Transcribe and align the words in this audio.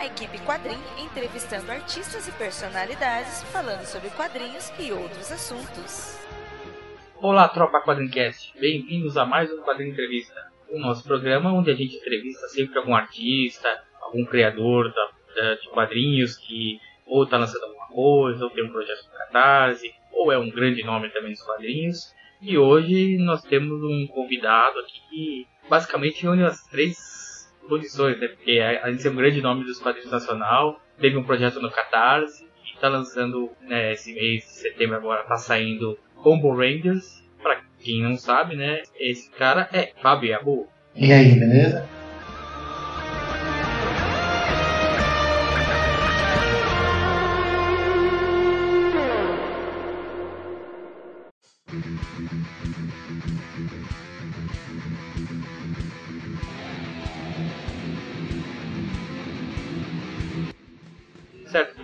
a 0.00 0.06
equipe 0.06 0.38
Quadrim 0.46 0.78
entrevistando 0.98 1.70
artistas 1.70 2.26
e 2.26 2.32
personalidades 2.32 3.42
falando 3.52 3.84
sobre 3.84 4.08
quadrinhos 4.08 4.72
e 4.78 4.90
outros 4.90 5.30
assuntos. 5.30 6.18
Olá, 7.20 7.46
tropa 7.50 7.82
Quadrincast. 7.82 8.58
Bem-vindos 8.58 9.18
a 9.18 9.26
mais 9.26 9.52
um 9.52 9.60
Quadrinho 9.60 9.90
Entrevista. 9.90 10.50
O 10.70 10.78
nosso 10.78 11.04
programa 11.04 11.52
onde 11.52 11.70
a 11.70 11.74
gente 11.74 11.96
entrevista 11.96 12.48
sempre 12.48 12.78
algum 12.78 12.94
artista, 12.94 13.68
algum 14.00 14.24
criador 14.24 14.90
da, 14.90 15.54
de 15.56 15.68
quadrinhos 15.68 16.34
que 16.38 16.80
ou 17.04 17.24
está 17.24 17.36
lançando 17.36 17.64
alguma 17.64 17.88
coisa, 17.88 18.44
ou 18.44 18.50
tem 18.50 18.64
um 18.64 18.72
projeto 18.72 19.02
de 19.02 19.18
catarse, 19.18 19.94
ou 20.12 20.32
é 20.32 20.38
um 20.38 20.48
grande 20.48 20.82
nome 20.82 21.10
também 21.10 21.32
dos 21.32 21.42
quadrinhos. 21.42 22.14
E 22.40 22.56
hoje 22.56 23.18
nós 23.18 23.42
temos 23.42 23.82
um 23.82 24.06
convidado 24.06 24.78
aqui 24.78 25.02
que 25.10 25.46
basicamente 25.68 26.26
une 26.26 26.42
as 26.42 26.66
três 26.68 27.19
condições, 27.68 28.18
né? 28.18 28.28
Porque 28.28 28.60
a 28.60 28.90
gente 28.90 29.06
é 29.06 29.10
um 29.10 29.16
grande 29.16 29.40
nome 29.40 29.64
dos 29.64 29.78
quadrinhos 29.78 30.10
nacional, 30.10 30.80
teve 30.98 31.16
um 31.16 31.24
projeto 31.24 31.60
no 31.60 31.70
Catarse, 31.70 32.48
está 32.80 32.88
lançando 32.88 33.50
né, 33.60 33.92
esse 33.92 34.12
mês 34.12 34.42
de 34.44 34.50
setembro 34.50 34.96
agora, 34.96 35.22
está 35.22 35.36
saindo 35.36 35.98
Combo 36.16 36.54
Rangers. 36.54 37.22
Para 37.42 37.62
quem 37.78 38.02
não 38.02 38.16
sabe, 38.16 38.56
né? 38.56 38.82
Esse 38.98 39.30
cara 39.30 39.68
é 39.72 39.92
Fábio 40.00 40.36
Abu. 40.36 40.68
E 40.94 41.12
aí, 41.12 41.38
beleza? 41.38 41.99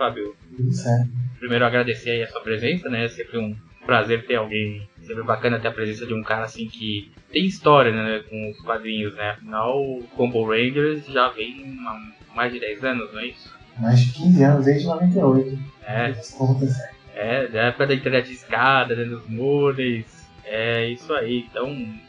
Fábio. 0.07 0.35
Certo. 0.71 1.09
Primeiro 1.39 1.65
agradecer 1.65 2.11
aí 2.11 2.23
a 2.23 2.27
sua 2.27 2.41
presença, 2.41 2.89
né? 2.89 3.05
É 3.05 3.09
sempre 3.09 3.37
um 3.37 3.55
prazer 3.85 4.25
ter 4.25 4.35
alguém, 4.35 4.87
sempre 5.01 5.23
bacana 5.23 5.59
ter 5.59 5.67
a 5.67 5.71
presença 5.71 6.05
de 6.05 6.13
um 6.13 6.23
cara 6.23 6.43
assim 6.45 6.67
que 6.67 7.11
tem 7.31 7.45
história, 7.45 7.91
né, 7.91 8.23
com 8.29 8.51
os 8.51 8.59
quadrinhos, 8.59 9.15
né? 9.15 9.31
Afinal, 9.31 9.79
o 9.79 10.03
Combo 10.15 10.45
Rangers 10.45 11.05
já 11.05 11.29
vem 11.29 11.77
há 11.85 12.35
mais 12.35 12.51
de 12.51 12.59
10 12.59 12.83
anos, 12.83 13.13
não 13.13 13.19
é 13.19 13.27
isso? 13.27 13.55
Mais 13.79 13.99
de 13.99 14.11
15 14.13 14.43
anos, 14.43 14.65
desde 14.65 14.87
98. 14.87 15.59
É, 15.85 16.13
contas. 16.37 16.75
é, 17.15 17.47
da 17.47 17.61
época 17.63 17.87
da 17.87 17.95
internet 17.95 18.27
de 18.27 18.33
escada, 18.33 18.95
né, 18.95 19.05
dos 19.05 19.27
modems. 19.29 20.17
É 20.43 20.87
isso 20.87 21.13
aí. 21.13 21.45
Então, 21.49 21.67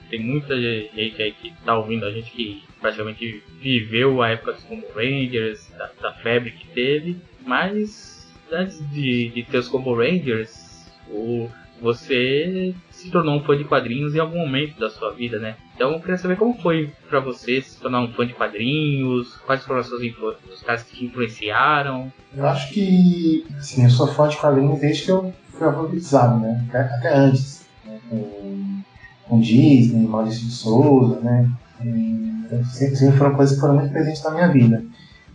tem 0.09 0.21
muita 0.21 0.57
gente 0.61 1.21
aí 1.21 1.33
que 1.33 1.53
tá 1.65 1.77
ouvindo 1.77 2.07
a 2.07 2.12
gente 2.12 2.31
que 2.31 2.62
praticamente 2.81 3.43
viveu 3.61 4.23
a 4.23 4.31
época 4.31 4.53
dos 4.53 4.62
Combo 4.62 4.87
Rangers, 4.95 5.69
da, 5.77 5.91
da 6.01 6.12
febre 6.15 6.53
que 6.53 6.67
teve. 6.69 7.17
Mas, 7.49 8.27
antes 8.53 8.79
de, 8.91 9.31
de 9.31 9.43
ter 9.43 9.57
os 9.57 9.69
Combo 9.69 9.97
Rangers, 9.97 10.85
o, 11.11 11.49
você 11.81 12.75
se 12.91 13.11
tornou 13.11 13.39
um 13.39 13.43
fã 13.43 13.57
de 13.57 13.65
quadrinhos 13.65 14.15
em 14.15 14.19
algum 14.19 14.41
momento 14.41 14.79
da 14.79 14.91
sua 14.91 15.15
vida, 15.15 15.39
né? 15.39 15.57
Então 15.75 15.93
eu 15.93 16.01
queria 16.01 16.19
saber 16.19 16.37
como 16.37 16.61
foi 16.61 16.93
pra 17.09 17.21
você 17.21 17.63
se 17.63 17.81
tornar 17.81 18.03
um 18.03 18.13
fã 18.13 18.27
de 18.27 18.35
quadrinhos, 18.35 19.35
quais 19.47 19.65
foram 19.65 19.81
as 19.81 19.87
suas 19.87 20.03
os 20.03 20.63
caras 20.63 20.83
que 20.83 20.95
te 20.95 21.05
influenciaram. 21.07 22.13
Eu 22.37 22.47
acho 22.47 22.71
que, 22.75 23.47
assim, 23.57 23.83
eu 23.83 23.91
sou 23.91 24.09
fã 24.09 24.29
de 24.29 24.37
quadrinhos 24.37 24.79
desde 24.79 25.05
que 25.05 25.11
eu 25.11 25.33
fui 25.49 25.67
alfabetizado, 25.67 26.41
né? 26.41 26.67
Até, 26.69 26.81
até 26.81 27.15
antes. 27.15 27.67
Né? 27.87 27.99
Com, 28.11 28.83
com 29.27 29.41
Disney, 29.41 30.07
Maurício 30.07 30.45
de 30.45 30.53
Souza, 30.53 31.19
né? 31.21 31.51
E, 31.83 32.65
sempre, 32.67 32.97
sempre 32.97 33.17
foram 33.17 33.34
coisas 33.37 33.55
que 33.55 33.61
foram 33.62 33.77
muito 33.77 33.91
presentes 33.91 34.22
na 34.22 34.33
minha 34.33 34.49
vida. 34.49 34.84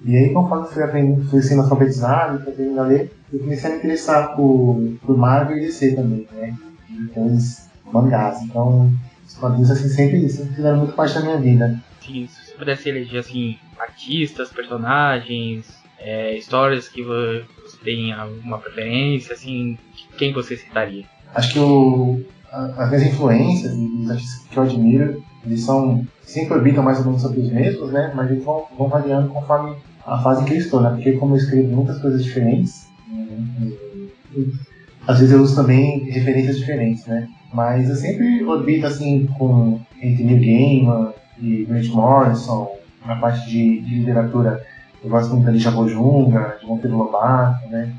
E 0.06 0.16
aí, 0.18 0.34
conforme 0.34 0.66
eu 0.66 0.72
fui, 0.72 0.84
aprendendo, 0.84 1.30
fui 1.30 1.42
sendo 1.42 1.62
alfabetizado, 1.62 2.44
fui 2.44 2.52
aprendendo 2.54 2.80
a 2.82 2.84
ler, 2.84 3.12
eu 3.32 3.40
comecei 3.40 3.70
a 3.70 3.74
me 3.74 3.80
interessar 3.80 4.36
por, 4.36 4.96
por 5.06 5.18
Marvel 5.18 5.58
e 5.58 5.62
DC 5.62 5.96
também, 5.96 6.28
né? 6.34 6.56
E 6.90 7.04
depois 7.04 7.70
mangás. 7.92 8.42
Então, 8.44 8.92
os 9.26 9.36
quadrinhos 9.36 9.72
assim, 9.72 9.88
sempre, 9.90 10.28
sempre 10.30 10.56
fizeram 10.56 10.78
muito 10.80 10.94
parte 10.94 11.16
da 11.16 11.22
minha 11.22 11.38
vida. 11.38 11.80
Assim, 12.02 12.28
se 12.28 12.46
você 12.52 12.58
pudesse 12.58 12.90
eleger 12.90 13.20
assim, 13.22 13.58
artistas, 13.80 14.50
personagens, 14.50 15.66
é, 16.00 16.36
histórias 16.38 16.88
que 16.90 17.02
vo- 17.02 17.46
você 17.64 17.78
tem 17.84 18.12
alguma 18.12 18.58
preferência, 18.58 19.34
assim, 19.34 19.78
quem 20.18 20.34
você 20.34 20.58
citaria? 20.58 21.06
Acho 21.34 21.54
que 21.54 21.60
o, 21.60 22.22
a- 22.52 22.84
as 22.84 22.90
minhas 22.90 23.04
influências 23.08 23.74
e 23.74 23.86
os 24.04 24.12
artistas 24.12 24.48
que 24.50 24.58
eu 24.58 24.64
admiro, 24.64 25.24
eles 25.46 25.62
são 25.64 26.06
sempre 26.24 26.54
orbitam 26.56 26.84
mais 26.84 27.00
ou 27.00 27.06
menos 27.06 27.22
sobre 27.22 27.40
os 27.40 27.50
mesmos, 27.52 27.92
né? 27.92 28.12
Mas 28.16 28.32
eles 28.32 28.44
vão, 28.44 28.66
vão 28.78 28.88
variando 28.88 29.30
conforme 29.30 29.76
a 30.06 30.18
fase 30.20 30.46
que 30.46 30.54
eu 30.54 30.58
estou, 30.58 30.82
né? 30.82 30.90
Porque 30.92 31.14
como 31.14 31.34
eu 31.34 31.38
escrevo 31.38 31.76
muitas 31.76 32.00
coisas 32.00 32.24
diferentes, 32.24 32.88
às 35.08 35.20
vezes 35.20 35.34
eu 35.34 35.42
uso 35.42 35.56
também 35.56 36.10
referências 36.12 36.58
diferentes, 36.58 37.06
né? 37.06 37.28
Mas 37.54 37.90
eu 37.90 37.96
sempre 37.96 38.44
orbito 38.44 38.88
assim 38.88 39.28
com 39.38 39.80
entre 40.02 40.24
Neil 40.24 40.40
Gaiman 40.40 41.14
e 41.40 41.66
Grant 41.66 41.88
Morrison, 41.88 42.72
na 43.06 43.16
parte 43.18 43.50
de, 43.50 43.82
de 43.82 44.00
literatura 44.00 44.64
eu 45.04 45.10
gosto 45.10 45.36
muito 45.36 45.52
de 45.52 45.60
Jabojunga, 45.60 46.58
de 46.60 46.66
Monteiro 46.66 46.98
Lobato, 46.98 47.68
né? 47.68 47.94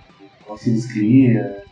Alcides 0.48 0.90
Cria 0.90 1.62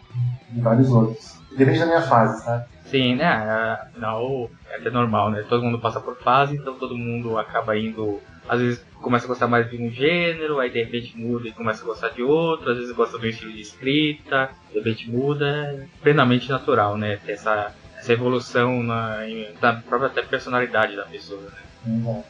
e 0.54 0.60
vários 0.60 0.90
outros. 0.90 1.40
Depende 1.56 1.78
da 1.78 1.86
minha 1.86 2.02
fase, 2.02 2.44
sabe? 2.44 2.66
Sim, 2.84 3.16
né? 3.16 3.24
Afinal, 3.24 4.50
é 4.70 4.76
até 4.76 4.90
normal, 4.90 5.30
né? 5.30 5.42
Todo 5.48 5.62
mundo 5.62 5.78
passa 5.78 6.00
por 6.00 6.16
fase, 6.18 6.56
então 6.56 6.74
todo 6.74 6.96
mundo 6.96 7.38
acaba 7.38 7.76
indo. 7.78 8.20
Às 8.48 8.60
vezes 8.60 8.84
começa 9.00 9.24
a 9.24 9.28
gostar 9.28 9.48
mais 9.48 9.68
de 9.68 9.76
um 9.76 9.90
gênero, 9.90 10.58
aí 10.58 10.70
de 10.70 10.82
repente 10.82 11.18
muda 11.18 11.48
e 11.48 11.52
começa 11.52 11.82
a 11.82 11.86
gostar 11.86 12.10
de 12.10 12.22
outro, 12.22 12.70
às 12.70 12.78
vezes 12.78 12.92
gosta 12.94 13.18
um 13.18 13.24
estilo 13.24 13.52
de 13.52 13.60
escrita, 13.60 14.50
de 14.70 14.78
repente 14.78 15.10
muda, 15.10 15.46
é 15.46 15.86
plenamente 16.00 16.48
natural, 16.48 16.96
né? 16.96 17.18
Ter 17.24 17.32
essa, 17.32 17.74
essa 17.98 18.12
evolução 18.12 18.82
na, 18.82 19.18
da 19.60 19.74
própria 19.74 20.08
até 20.08 20.22
personalidade 20.22 20.96
da 20.96 21.04
pessoa, 21.04 21.40
né? 21.40 21.58
Então, 21.86 22.24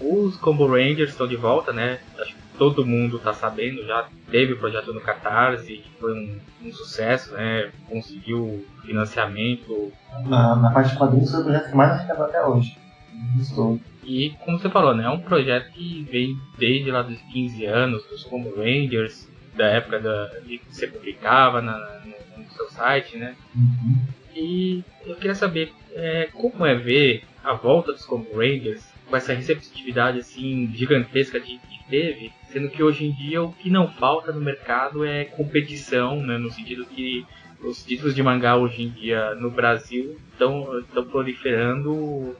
Os 0.00 0.36
Combo 0.36 0.66
Rangers 0.66 1.10
estão 1.10 1.26
de 1.26 1.36
volta, 1.36 1.72
né? 1.72 1.98
Acho 2.18 2.34
que 2.34 2.40
todo 2.56 2.86
mundo 2.86 3.18
tá 3.18 3.34
sabendo, 3.34 3.84
já 3.86 4.06
teve 4.30 4.52
o 4.52 4.58
projeto 4.58 4.92
no 4.92 5.00
Catarse, 5.00 5.84
foi 6.00 6.14
um, 6.14 6.38
um 6.64 6.72
sucesso, 6.72 7.32
né? 7.34 7.70
Conseguiu 7.88 8.64
financiamento. 8.84 9.92
na, 10.26 10.56
na 10.56 10.70
parte 10.70 10.92
de 10.92 10.98
quadrinhos 10.98 11.30
foi 11.30 11.40
o 11.40 11.44
projeto 11.44 11.70
que 11.70 11.76
mais 11.76 11.90
arrecadou 11.92 12.24
até 12.26 12.44
hoje. 12.44 12.85
E 14.04 14.30
como 14.44 14.58
você 14.58 14.70
falou, 14.70 14.94
né? 14.94 15.04
É 15.04 15.10
um 15.10 15.20
projeto 15.20 15.72
que 15.72 16.06
vem 16.10 16.38
desde 16.58 16.90
lá 16.90 17.02
dos 17.02 17.20
15 17.32 17.64
anos, 17.64 18.04
dos 18.06 18.24
Combo 18.24 18.54
Rangers, 18.56 19.28
da 19.54 19.66
época 19.66 19.98
da, 19.98 20.30
que 20.46 20.60
você 20.70 20.86
publicava 20.86 21.60
na, 21.60 21.76
no, 22.04 22.42
no 22.42 22.50
seu 22.50 22.68
site, 22.70 23.16
né? 23.16 23.34
Uhum. 23.54 24.06
E 24.34 24.84
eu 25.04 25.16
queria 25.16 25.34
saber 25.34 25.72
é, 25.92 26.28
como 26.32 26.64
é 26.64 26.74
ver 26.74 27.24
a 27.42 27.54
volta 27.54 27.92
dos 27.92 28.04
Combo 28.04 28.36
Rangers 28.36 28.84
com 29.08 29.16
essa 29.16 29.32
receptividade 29.32 30.18
assim 30.18 30.70
gigantesca 30.74 31.40
que 31.40 31.58
teve, 31.88 32.32
sendo 32.50 32.68
que 32.68 32.82
hoje 32.82 33.04
em 33.04 33.12
dia 33.12 33.42
o 33.42 33.52
que 33.52 33.70
não 33.70 33.88
falta 33.88 34.32
no 34.32 34.40
mercado 34.40 35.04
é 35.04 35.24
competição, 35.24 36.20
né, 36.20 36.36
no 36.36 36.50
sentido 36.50 36.84
que 36.84 37.24
os 37.60 37.84
títulos 37.84 38.14
de 38.14 38.22
mangá 38.22 38.56
hoje 38.56 38.82
em 38.82 38.90
dia 38.90 39.34
no 39.36 39.50
Brasil 39.50 40.18
estão 40.32 40.66
proliferando, 41.10 42.36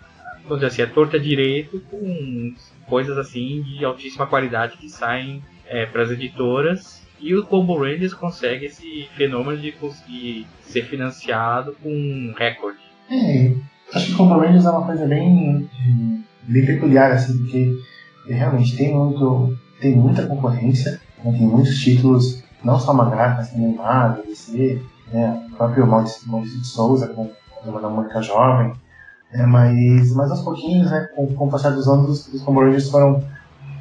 vamos 0.48 0.64
dizer 0.64 0.66
assim, 0.66 0.82
a 0.82 0.94
torta 0.94 1.18
direito 1.18 1.80
com 1.90 2.54
coisas 2.88 3.18
assim 3.18 3.62
de 3.62 3.84
altíssima 3.84 4.26
qualidade 4.26 4.76
que 4.76 4.88
saem 4.88 5.42
para 5.92 6.02
as 6.02 6.10
editoras 6.10 7.06
e 7.20 7.34
o 7.34 7.44
Combo 7.44 7.78
Rangers 7.78 8.14
consegue 8.14 8.66
esse 8.66 9.08
fenômeno 9.16 9.58
de 9.58 9.72
conseguir 9.72 10.46
ser 10.62 10.84
financiado 10.84 11.74
com 11.82 11.90
um 11.90 12.34
recorde. 12.36 12.78
É, 13.10 13.52
acho 13.94 14.06
que 14.06 14.12
o 14.12 14.16
Combo 14.16 14.38
Rangers 14.38 14.66
é 14.66 14.70
uma 14.70 14.86
coisa 14.86 15.06
bem, 15.06 15.68
bem 16.42 16.66
peculiar, 16.66 17.12
assim, 17.12 17.38
porque 17.38 17.74
realmente 18.28 18.76
tem 18.76 18.94
muito. 18.94 19.56
tem 19.80 19.96
muita 19.96 20.26
concorrência, 20.26 21.00
né, 21.24 21.32
tem 21.32 21.46
muitos 21.46 21.78
títulos, 21.78 22.42
não 22.62 22.78
só 22.78 22.92
mangá, 22.92 23.34
mas 23.36 23.50
também 23.50 23.74
Marvel, 23.74 24.24
DC, 24.26 24.82
né, 25.12 25.48
o 25.50 25.56
próprio 25.56 25.86
Maurício, 25.86 26.26
de 26.26 26.66
Souza 26.66 27.08
com 27.08 27.30
uma 27.64 27.88
Mônica 27.88 28.20
Jovem. 28.22 28.72
É, 29.32 29.44
mas, 29.44 30.14
mas 30.14 30.30
aos 30.30 30.42
pouquinhos, 30.42 30.90
né, 30.90 31.08
com, 31.14 31.26
com 31.34 31.46
o 31.46 31.50
passar 31.50 31.70
dos 31.70 31.88
anos, 31.88 32.26
os, 32.26 32.34
os 32.34 32.42
Combo 32.42 32.60
Rangers 32.60 32.88
foram 32.88 33.22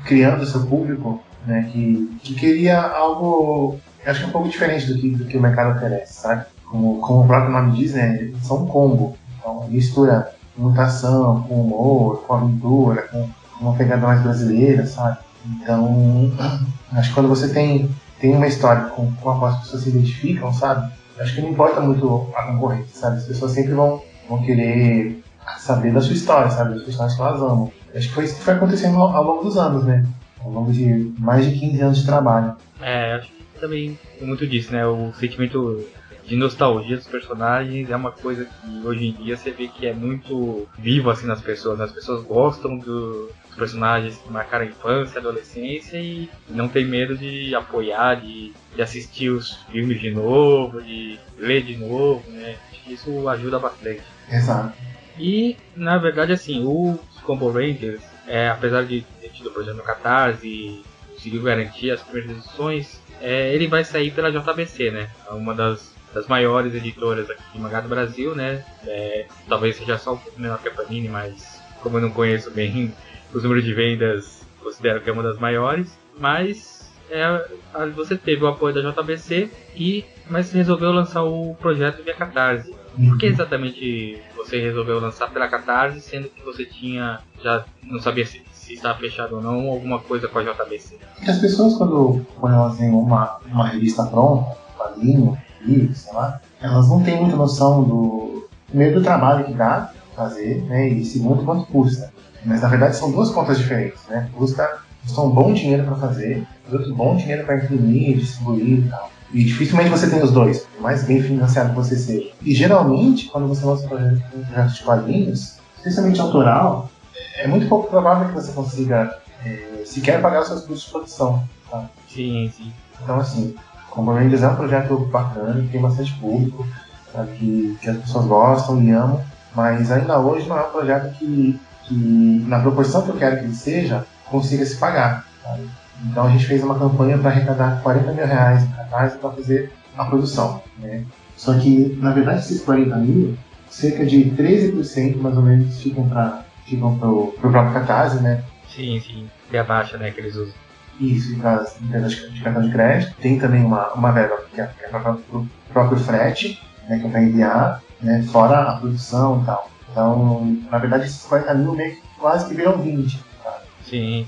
criando 0.05 0.45
seu 0.45 0.65
público, 0.65 1.21
né, 1.45 1.69
que, 1.71 2.17
que 2.23 2.35
queria 2.35 2.81
algo, 2.81 3.79
acho 4.05 4.21
que 4.21 4.27
um 4.27 4.31
pouco 4.31 4.49
diferente 4.49 4.91
do 4.91 4.99
que, 4.99 5.09
do 5.11 5.25
que 5.25 5.37
o 5.37 5.41
mercado 5.41 5.75
oferece, 5.75 6.13
sabe? 6.13 6.45
Como, 6.65 6.99
como 6.99 7.21
o 7.21 7.27
próprio 7.27 7.51
nome 7.51 7.73
diz, 7.73 7.93
né, 7.93 8.31
são 8.41 8.63
um 8.63 8.67
combo, 8.67 9.17
então 9.39 9.67
mistura 9.69 10.31
mutação 10.57 11.43
com 11.43 11.61
humor, 11.61 12.23
com 12.23 12.33
aventura, 12.33 13.03
com 13.03 13.29
uma 13.59 13.75
pegada 13.75 14.05
mais 14.05 14.21
brasileira, 14.21 14.85
sabe? 14.85 15.17
Então, 15.45 16.31
acho 16.93 17.09
que 17.09 17.15
quando 17.15 17.29
você 17.29 17.49
tem, 17.49 17.89
tem 18.19 18.35
uma 18.35 18.47
história 18.47 18.85
com, 18.85 19.11
com 19.13 19.29
a 19.29 19.37
qual 19.37 19.51
as 19.51 19.61
pessoas 19.61 19.83
se 19.83 19.89
identificam, 19.89 20.51
sabe? 20.53 20.91
Acho 21.19 21.35
que 21.35 21.41
não 21.41 21.49
importa 21.49 21.79
muito 21.81 22.29
a 22.35 22.43
concorrência, 22.43 22.93
sabe? 22.93 23.17
As 23.17 23.25
pessoas 23.25 23.51
sempre 23.51 23.73
vão, 23.73 24.01
vão 24.27 24.41
querer 24.41 25.23
saber 25.57 25.93
da 25.93 26.01
sua 26.01 26.13
história, 26.13 26.49
sabe? 26.49 26.75
Das 26.75 26.83
personagens 26.83 27.17
que 27.17 27.21
elas 27.21 27.41
amam. 27.41 27.71
Acho 27.95 28.07
que 28.07 28.13
foi 28.13 28.25
isso 28.25 28.35
que 28.35 28.43
foi 28.43 28.53
acontecendo 28.53 28.97
ao, 28.97 29.23
longo 29.23 29.43
dos 29.43 29.57
anos, 29.57 29.85
né? 29.85 30.05
ao 30.45 30.51
longo 30.51 30.71
de 30.71 31.11
mais 31.17 31.45
de 31.45 31.59
15 31.59 31.81
anos 31.81 31.97
de 31.99 32.05
trabalho. 32.05 32.55
É, 32.79 33.15
acho 33.15 33.27
que 33.27 33.59
também 33.59 33.97
tem 34.17 34.27
muito 34.27 34.45
disso, 34.45 34.71
né? 34.71 34.85
O 34.85 35.11
sentimento 35.13 35.83
de 36.25 36.35
nostalgia 36.35 36.97
dos 36.97 37.07
personagens 37.07 37.89
é 37.89 37.95
uma 37.95 38.11
coisa 38.11 38.45
que 38.45 38.87
hoje 38.87 39.07
em 39.07 39.11
dia 39.11 39.37
você 39.37 39.51
vê 39.51 39.67
que 39.67 39.85
é 39.85 39.93
muito 39.93 40.67
vivo 40.77 41.09
assim 41.09 41.25
nas 41.25 41.41
pessoas. 41.41 41.79
As 41.81 41.91
pessoas 41.91 42.23
gostam 42.23 42.77
do, 42.77 43.31
dos 43.47 43.55
personagens 43.55 44.17
que 44.17 44.31
marcaram 44.31 44.65
a 44.65 44.67
infância, 44.67 45.17
a 45.17 45.21
adolescência 45.21 45.97
e 45.97 46.29
não 46.49 46.67
tem 46.67 46.85
medo 46.85 47.17
de 47.17 47.53
apoiar, 47.55 48.15
de, 48.15 48.53
de 48.75 48.81
assistir 48.81 49.29
os 49.29 49.53
filmes 49.71 49.99
de 49.99 50.11
novo, 50.11 50.81
de 50.81 51.19
ler 51.37 51.63
de 51.63 51.77
novo, 51.77 52.23
né? 52.29 52.55
Isso 52.87 53.27
ajuda 53.27 53.57
bastante. 53.57 54.03
Exato. 54.31 54.73
E, 55.17 55.57
na 55.75 55.97
verdade, 55.97 56.33
assim, 56.33 56.63
o 56.65 56.99
Combo 57.23 57.49
Rangers, 57.49 58.01
é, 58.27 58.49
apesar 58.49 58.83
de 58.85 59.05
ter 59.21 59.29
tido 59.29 59.51
projeto 59.51 59.77
no 59.77 59.83
Catarse, 59.83 60.83
conseguiu 61.13 61.43
garantir 61.43 61.91
as 61.91 62.01
primeiras 62.01 62.37
edições, 62.37 63.01
é, 63.21 63.53
ele 63.53 63.67
vai 63.67 63.83
sair 63.83 64.11
pela 64.11 64.31
JBC, 64.31 64.91
né? 64.91 65.09
Uma 65.31 65.53
das, 65.53 65.93
das 66.13 66.27
maiores 66.27 66.73
editoras 66.75 67.29
aqui 67.29 67.43
de 67.53 67.59
mangá 67.59 67.81
do 67.81 67.89
Brasil, 67.89 68.35
né? 68.35 68.63
É, 68.85 69.25
talvez 69.47 69.77
seja 69.77 69.97
só 69.97 70.13
um 70.13 70.17
pouco 70.17 70.39
menor 70.39 70.59
que 70.59 70.67
a 70.67 70.71
Panini, 70.71 71.07
mas 71.07 71.61
como 71.81 71.97
eu 71.97 72.01
não 72.01 72.11
conheço 72.11 72.51
bem 72.51 72.93
os 73.33 73.43
números 73.43 73.63
de 73.63 73.73
vendas, 73.73 74.45
considero 74.61 75.01
que 75.01 75.09
é 75.09 75.13
uma 75.13 75.23
das 75.23 75.39
maiores. 75.39 75.97
Mas 76.17 76.91
é, 77.09 77.47
você 77.95 78.17
teve 78.17 78.43
o 78.43 78.47
apoio 78.47 78.73
da 78.73 78.91
JBC 78.91 79.49
e 79.75 80.05
mas 80.29 80.51
resolveu 80.51 80.91
lançar 80.91 81.23
o 81.23 81.55
projeto 81.55 82.03
via 82.03 82.15
Catarse. 82.15 82.73
Por 82.95 83.17
que 83.17 83.25
exatamente 83.25 84.21
você 84.35 84.59
resolveu 84.61 84.99
lançar 84.99 85.29
pela 85.31 85.47
Catarse, 85.47 86.01
sendo 86.01 86.29
que 86.29 86.43
você 86.43 86.65
tinha 86.65 87.19
já 87.43 87.65
não 87.83 87.99
sabia 87.99 88.25
se, 88.25 88.41
se 88.53 88.73
estava 88.73 88.97
fechado 88.97 89.35
ou 89.35 89.41
não, 89.41 89.69
alguma 89.69 89.99
coisa 89.99 90.27
com 90.27 90.39
a 90.39 90.43
JBC? 90.43 90.97
As 91.27 91.39
pessoas 91.39 91.75
quando, 91.75 92.25
quando 92.39 92.53
elas 92.53 92.77
têm 92.77 92.89
uma, 92.89 93.39
uma 93.45 93.67
revista 93.67 94.03
pronta, 94.05 94.49
um 94.49 94.77
quadrinho, 94.77 95.37
livro, 95.61 95.93
sei 95.95 96.13
lá, 96.13 96.39
elas 96.61 96.87
não 96.89 97.03
têm 97.03 97.19
muita 97.19 97.35
noção 97.35 97.83
do 97.83 98.47
primeiro 98.67 98.99
do 98.99 99.03
trabalho 99.03 99.45
que 99.45 99.53
dá 99.53 99.91
fazer, 100.15 100.61
né, 100.63 100.87
e 100.89 101.03
segundo 101.03 101.43
quanto 101.43 101.65
custa. 101.65 102.11
Mas 102.45 102.61
na 102.61 102.67
verdade 102.67 102.95
são 102.95 103.11
duas 103.11 103.31
contas 103.31 103.57
diferentes, 103.57 104.01
né? 104.07 104.29
Custa, 104.33 104.79
custa 105.03 105.21
um 105.21 105.29
bom 105.29 105.53
dinheiro 105.53 105.83
para 105.83 105.95
fazer, 105.95 106.45
e 106.69 106.75
outro 106.75 106.93
bom 106.93 107.15
dinheiro 107.15 107.43
para 107.45 107.57
imprimir, 107.57 108.17
distribuir 108.17 108.85
e 108.85 108.89
tal. 108.89 109.11
E 109.33 109.43
dificilmente 109.43 109.89
você 109.89 110.09
tem 110.09 110.21
os 110.21 110.31
dois, 110.31 110.59
por 110.59 110.81
mais 110.81 111.03
bem 111.03 111.21
financiado 111.21 111.69
que 111.69 111.75
você 111.75 111.95
seja. 111.95 112.29
E 112.41 112.53
geralmente, 112.53 113.25
quando 113.25 113.47
você 113.47 113.65
lança 113.65 113.85
um 113.85 113.89
projeto, 113.89 114.21
um 114.35 114.67
de 114.67 114.83
quadrinhos, 114.83 115.57
especialmente 115.77 116.21
autoral, 116.21 116.89
é 117.37 117.47
muito 117.47 117.67
pouco 117.67 117.89
provável 117.89 118.27
que 118.29 118.33
você 118.33 118.51
consiga 118.51 119.17
é, 119.43 119.83
sequer 119.85 120.21
pagar 120.21 120.41
os 120.41 120.47
seus 120.47 120.61
custos 120.61 120.85
de 120.85 120.91
produção. 120.91 121.43
Tá? 121.69 121.89
Sim, 122.07 122.51
sim. 122.55 122.71
Então, 123.03 123.19
assim, 123.19 123.55
como 123.89 124.11
Rangers 124.11 124.43
é 124.43 124.47
um 124.47 124.55
projeto 124.55 124.97
bacana, 125.11 125.61
que 125.61 125.67
tem 125.69 125.81
bastante 125.81 126.13
público, 126.13 126.65
tá? 127.11 127.25
que, 127.25 127.77
que 127.81 127.89
as 127.89 127.97
pessoas 127.97 128.25
gostam 128.25 128.81
e 128.81 128.91
amam, 128.91 129.21
mas 129.55 129.91
ainda 129.91 130.19
hoje 130.19 130.47
não 130.47 130.57
é 130.57 130.67
um 130.67 130.71
projeto 130.71 131.13
que, 131.17 131.59
que 131.83 132.45
na 132.47 132.59
proporção 132.59 133.03
que 133.03 133.09
eu 133.09 133.17
quero 133.17 133.39
que 133.39 133.45
ele 133.45 133.55
seja, 133.55 134.05
consiga 134.25 134.65
se 134.65 134.75
pagar. 134.77 135.25
Tá? 135.43 135.57
Então 136.03 136.25
a 136.25 136.29
gente 136.29 136.45
fez 136.45 136.63
uma 136.63 136.77
campanha 136.77 137.17
para 137.17 137.29
arrecadar 137.29 137.81
40 137.81 138.11
mil 138.11 138.25
reais 138.25 138.63
em 138.63 138.71
catarse 138.71 139.17
para 139.17 139.31
fazer 139.31 139.71
a 139.97 140.05
produção. 140.05 140.61
Né? 140.79 141.03
Só 141.35 141.57
que, 141.57 141.97
na 142.01 142.11
verdade, 142.11 142.39
esses 142.39 142.61
40 142.61 142.95
mil, 142.97 143.37
cerca 143.69 144.05
de 144.05 144.25
13% 144.31 145.17
mais 145.17 145.35
ou 145.35 145.43
menos 145.43 145.81
ficam 145.81 146.07
para 146.07 146.45
ficam 146.65 146.97
pro, 146.97 147.27
pro 147.39 147.51
próprio 147.51 147.73
catarse, 147.73 148.21
né? 148.21 148.43
Sim, 148.67 148.99
sim. 148.99 149.29
E 149.51 149.57
a 149.57 149.63
baixa, 149.63 149.97
né, 149.97 150.11
que 150.11 150.19
eles 150.19 150.35
usam. 150.35 150.53
Isso, 150.99 151.37
para 151.37 151.55
as 151.55 151.79
empresas 151.81 152.15
de 152.15 152.41
cartão 152.41 152.63
de 152.63 152.71
crédito. 152.71 153.15
Tem 153.21 153.37
também 153.37 153.63
uma, 153.63 153.93
uma 153.93 154.11
verba 154.11 154.43
que 154.51 154.61
é, 154.61 154.67
que 154.67 154.85
é 154.85 154.87
para 154.87 155.13
o 155.13 155.47
próprio 155.71 155.99
frete, 155.99 156.59
né, 156.87 156.99
que 156.99 157.05
é 157.05 157.09
para 157.09 157.21
enviar, 157.21 157.81
né, 158.01 158.23
fora 158.31 158.61
a 158.61 158.77
produção 158.77 159.41
e 159.41 159.45
tal. 159.45 159.69
Então, 159.91 160.57
na 160.71 160.77
verdade, 160.77 161.05
esses 161.05 161.23
40 161.23 161.53
mil 161.53 161.73
meio 161.73 161.95
que 161.95 162.01
quase 162.17 162.47
que 162.47 162.55
viram 162.55 162.81
20. 162.81 163.23
Tá? 163.43 163.61
Sim. 163.83 164.25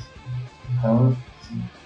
Então, 0.78 1.16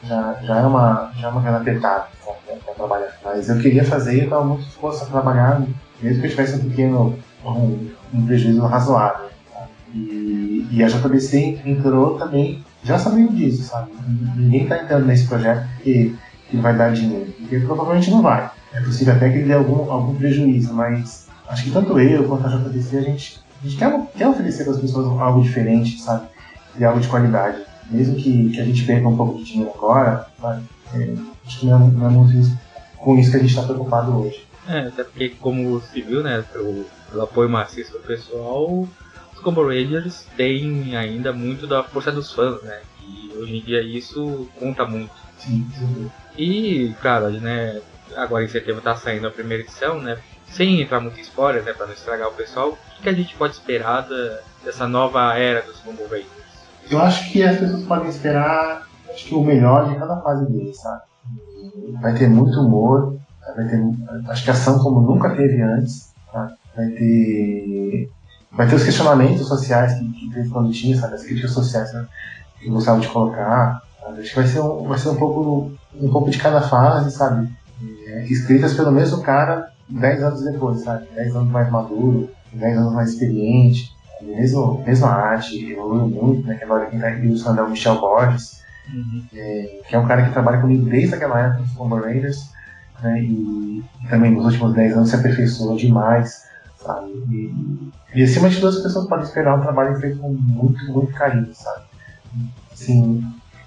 já, 0.04 0.40
já 0.42 0.58
é 0.58 0.62
uma, 0.62 1.12
já 1.16 1.28
é 1.28 1.32
uma 1.32 1.42
grana 1.42 1.58
apertada 1.60 2.08
para 2.46 2.74
trabalhar. 2.74 3.18
Mas 3.24 3.50
eu 3.50 3.60
queria 3.60 3.84
fazer 3.84 4.16
e 4.16 4.20
eu 4.20 4.24
estava 4.26 4.44
muito 4.44 4.64
disposto 4.64 5.04
a 5.04 5.08
trabalhar, 5.08 5.62
mesmo 6.02 6.22
que 6.22 6.28
eu 6.28 6.32
tivesse 6.32 6.56
um 6.56 6.70
pequeno 6.70 7.20
um, 7.46 7.90
um 8.14 8.26
prejuízo 8.26 8.62
razoável. 8.66 9.30
Tá? 9.54 9.68
E, 9.94 10.68
e 10.72 10.84
a 10.84 10.88
JBC 10.88 11.62
entrou 11.66 12.18
também 12.18 12.64
já 12.84 12.98
sabendo 12.98 13.34
disso, 13.34 13.64
sabe? 13.64 13.92
Ninguém 14.36 14.64
está 14.64 14.82
entrando 14.82 15.06
nesse 15.06 15.28
projeto 15.28 15.68
porque 15.76 16.16
que 16.50 16.58
vai 16.58 16.76
dar 16.76 16.92
dinheiro, 16.92 17.32
porque 17.40 17.60
provavelmente 17.60 18.12
não 18.12 18.22
vai. 18.22 18.50
É 18.74 18.82
possível 18.82 19.14
até 19.14 19.30
que 19.30 19.38
ele 19.38 19.48
dê 19.48 19.54
algum, 19.54 19.90
algum 19.90 20.16
prejuízo, 20.16 20.74
mas 20.74 21.28
acho 21.48 21.64
que 21.64 21.72
tanto 21.72 21.98
eu 21.98 22.28
quanto 22.28 22.46
a 22.46 22.50
JBC 22.50 22.98
a 22.98 23.02
gente, 23.02 23.40
a 23.62 23.68
gente 23.68 23.78
quer, 23.78 24.02
quer 24.18 24.28
oferecer 24.28 24.66
para 24.66 24.74
as 24.74 24.80
pessoas 24.82 25.08
algo 25.20 25.42
diferente, 25.42 26.02
sabe? 26.02 26.26
E 26.78 26.84
algo 26.84 27.00
de 27.00 27.08
qualidade 27.08 27.71
mesmo 27.92 28.16
que, 28.16 28.50
que 28.50 28.60
a 28.60 28.66
gente 28.66 28.84
perca 28.86 29.08
um 29.08 29.18
pouco 29.18 29.38
de 29.38 29.44
dinheiro 29.44 29.72
agora, 29.76 30.28
é, 30.94 31.14
acho 31.46 31.60
que 31.60 31.66
não 31.66 31.76
é, 31.76 31.92
não 31.92 32.08
é 32.08 32.10
muito 32.10 32.38
isso, 32.38 32.58
com 32.98 33.18
isso 33.18 33.32
que 33.32 33.38
a 33.38 33.40
gente 33.40 33.50
está 33.50 33.64
preocupado 33.64 34.20
hoje. 34.20 34.46
É, 34.68 34.80
até 34.88 35.04
porque, 35.04 35.30
como 35.30 35.82
se 35.82 36.02
viu, 36.02 36.24
né, 36.24 36.44
pelo, 36.52 36.86
pelo 37.10 37.24
apoio 37.24 37.50
maciço 37.50 37.92
do 37.94 38.00
pessoal, 38.00 38.88
os 39.34 39.40
Combo 39.42 39.68
Rangers 39.68 40.26
têm 40.38 40.96
ainda 40.96 41.34
muito 41.34 41.68
da 41.68 41.84
força 41.84 42.12
dos 42.12 42.32
fãs, 42.32 42.62
né, 42.62 42.82
e 43.04 43.34
hoje 43.36 43.58
em 43.58 43.62
dia 43.62 43.82
isso 43.82 44.48
conta 44.60 44.86
muito. 44.86 45.12
Sim, 45.38 45.68
sim. 45.78 46.12
E, 46.38 46.94
claro, 47.02 47.30
né, 47.32 47.82
agora 48.16 48.44
em 48.44 48.48
setembro 48.48 48.78
está 48.78 48.96
saindo 48.96 49.28
a 49.28 49.32
primeira 49.32 49.64
edição, 49.64 50.00
né, 50.00 50.18
sem 50.48 50.82
entrar 50.82 51.00
muito 51.00 51.18
em 51.20 51.24
spoilers, 51.24 51.66
né, 51.66 51.74
para 51.74 51.88
não 51.88 51.94
estragar 51.94 52.30
o 52.30 52.34
pessoal, 52.34 52.78
o 53.00 53.02
que 53.02 53.10
a 53.10 53.14
gente 53.14 53.36
pode 53.36 53.54
esperar 53.54 54.02
da, 54.02 54.40
dessa 54.64 54.88
nova 54.88 55.34
era 55.36 55.62
dos 55.62 55.78
Combo 55.78 56.04
Rangers? 56.04 56.41
Eu 56.92 57.00
acho 57.00 57.32
que 57.32 57.42
as 57.42 57.58
pessoas 57.58 57.84
podem 57.84 58.10
esperar 58.10 58.86
acho 59.10 59.26
que 59.26 59.34
o 59.34 59.42
melhor 59.42 59.90
de 59.90 59.96
cada 59.96 60.18
fase 60.18 60.46
dele, 60.52 60.74
sabe? 60.74 61.04
Vai 62.02 62.14
ter 62.14 62.30
muito 62.30 62.60
humor, 62.60 63.18
vai 63.56 63.66
ter 63.66 63.82
acho 64.28 64.44
que 64.44 64.52
ação 64.52 64.78
como 64.80 65.00
nunca 65.00 65.30
teve 65.34 65.62
antes, 65.62 66.14
tá? 66.34 66.52
vai 66.76 66.88
ter 66.90 68.12
vai 68.52 68.68
ter 68.68 68.76
os 68.76 68.84
questionamentos 68.84 69.48
sociais 69.48 69.94
que, 69.94 70.12
que 70.12 70.34
teve 70.34 70.50
quando 70.50 70.70
tinha, 70.74 70.98
sabe? 71.00 71.16
As 71.16 71.24
críticas 71.24 71.52
sociais 71.52 71.94
né? 71.94 72.06
que 72.60 72.68
eu 72.68 72.74
gostava 72.74 73.00
de 73.00 73.08
colocar. 73.08 73.82
Sabe? 74.02 74.20
Acho 74.20 74.30
que 74.30 74.36
vai 74.36 74.48
ser 74.48 74.60
um, 74.60 74.84
vai 74.84 75.00
ser 75.00 75.10
um 75.10 75.16
pouco 75.16 75.72
um 75.96 76.12
pouco 76.12 76.30
de 76.30 76.40
cada 76.40 76.62
fase, 76.62 77.10
sabe? 77.12 77.50
É, 78.08 78.26
escritas 78.26 78.74
pelo 78.74 78.92
mesmo 78.92 79.22
cara 79.22 79.72
10 79.88 80.24
anos 80.24 80.44
depois, 80.44 80.82
sabe? 80.82 81.08
10 81.16 81.38
anos 81.38 81.52
mais 81.52 81.72
maduro, 81.72 82.30
10 82.52 82.78
anos 82.78 82.94
mais 82.94 83.12
experiente 83.12 83.96
mesmo, 84.24 84.84
mesmo 84.86 85.06
a 85.06 85.14
arte 85.14 85.72
evoluiu 85.72 86.08
muito, 86.08 86.48
né? 86.48 86.56
Que 86.56 86.64
agora 86.64 86.86
quem 86.88 86.98
está 86.98 87.12
ilustrando 87.12 87.62
é 87.62 87.64
o 87.64 87.70
Michel 87.70 88.00
Borges, 88.00 88.64
uhum. 88.94 89.26
é, 89.34 89.82
que 89.88 89.96
é 89.96 90.00
um 90.00 90.08
cara 90.08 90.26
que 90.26 90.32
trabalha 90.32 90.62
comigo 90.62 90.90
desde 90.90 91.16
aquela 91.16 91.40
época 91.40 91.64
dos 91.64 91.72
Power 91.74 92.04
Raiders, 92.04 92.50
né? 93.02 93.22
E, 93.22 93.84
e, 94.04 94.08
também 94.10 94.32
nos 94.32 94.46
últimos 94.46 94.74
10 94.74 94.94
anos 94.94 95.10
se 95.10 95.16
aperfeiçoou 95.16 95.76
demais, 95.76 96.46
sabe? 96.78 97.12
E, 97.32 97.92
e 98.16 98.24
acima 98.24 98.50
de 98.50 98.56
tudo 98.56 98.70
as 98.70 98.84
pessoas 98.84 99.08
podem 99.08 99.26
esperar 99.26 99.58
um 99.58 99.62
trabalho 99.62 100.00
feito 100.00 100.20
com 100.20 100.30
muito, 100.30 100.84
muito 100.92 101.14
carinho, 101.14 101.54
sabe? 101.54 101.86
Assim, 102.72 103.24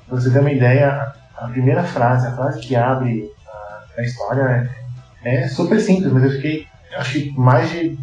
pra 0.09 0.21
você 0.21 0.31
ter 0.31 0.41
uma 0.41 0.53
ideia, 0.53 1.13
a 1.37 1.49
primeira 1.49 1.83
frase, 1.83 2.27
a 2.27 2.33
frase 2.33 2.61
que 2.61 2.75
abre 2.75 3.31
a, 3.47 4.01
a 4.01 4.03
história 4.03 4.71
é, 5.23 5.43
é 5.43 5.49
super 5.49 5.81
simples, 5.81 6.13
mas 6.13 6.25
eu 6.25 6.31
fiquei, 6.31 6.67
acho 6.97 7.13
que 7.13 7.39
mais 7.39 7.71
de 7.71 7.99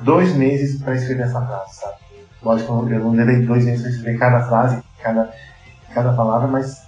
dois 0.00 0.34
meses 0.34 0.80
para 0.80 0.94
escrever 0.94 1.24
essa 1.24 1.40
frase, 1.40 1.74
sabe? 1.74 1.96
Lógico, 2.42 2.86
eu 2.90 3.00
não 3.00 3.12
levei 3.12 3.44
dois 3.44 3.64
meses 3.64 3.82
para 3.82 3.90
escrever 3.90 4.18
cada 4.18 4.46
frase, 4.46 4.82
cada, 5.02 5.32
cada 5.92 6.12
palavra, 6.12 6.46
mas 6.48 6.82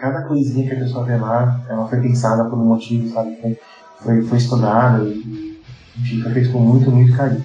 cada 0.00 0.22
coisinha 0.22 0.66
que 0.66 0.74
a 0.74 0.78
pessoa 0.78 1.04
vê 1.04 1.16
lá, 1.16 1.60
ela 1.68 1.88
foi 1.88 2.00
pensada 2.00 2.44
por 2.44 2.58
um 2.58 2.64
motivo, 2.64 3.12
sabe? 3.12 3.36
Foi, 3.40 3.58
foi, 4.02 4.22
foi 4.22 4.38
estudada 4.38 5.04
e, 5.04 5.60
enfim, 5.98 6.22
foi 6.22 6.32
feito 6.32 6.52
com 6.52 6.58
muito, 6.58 6.90
muito 6.90 7.16
carinho. 7.16 7.44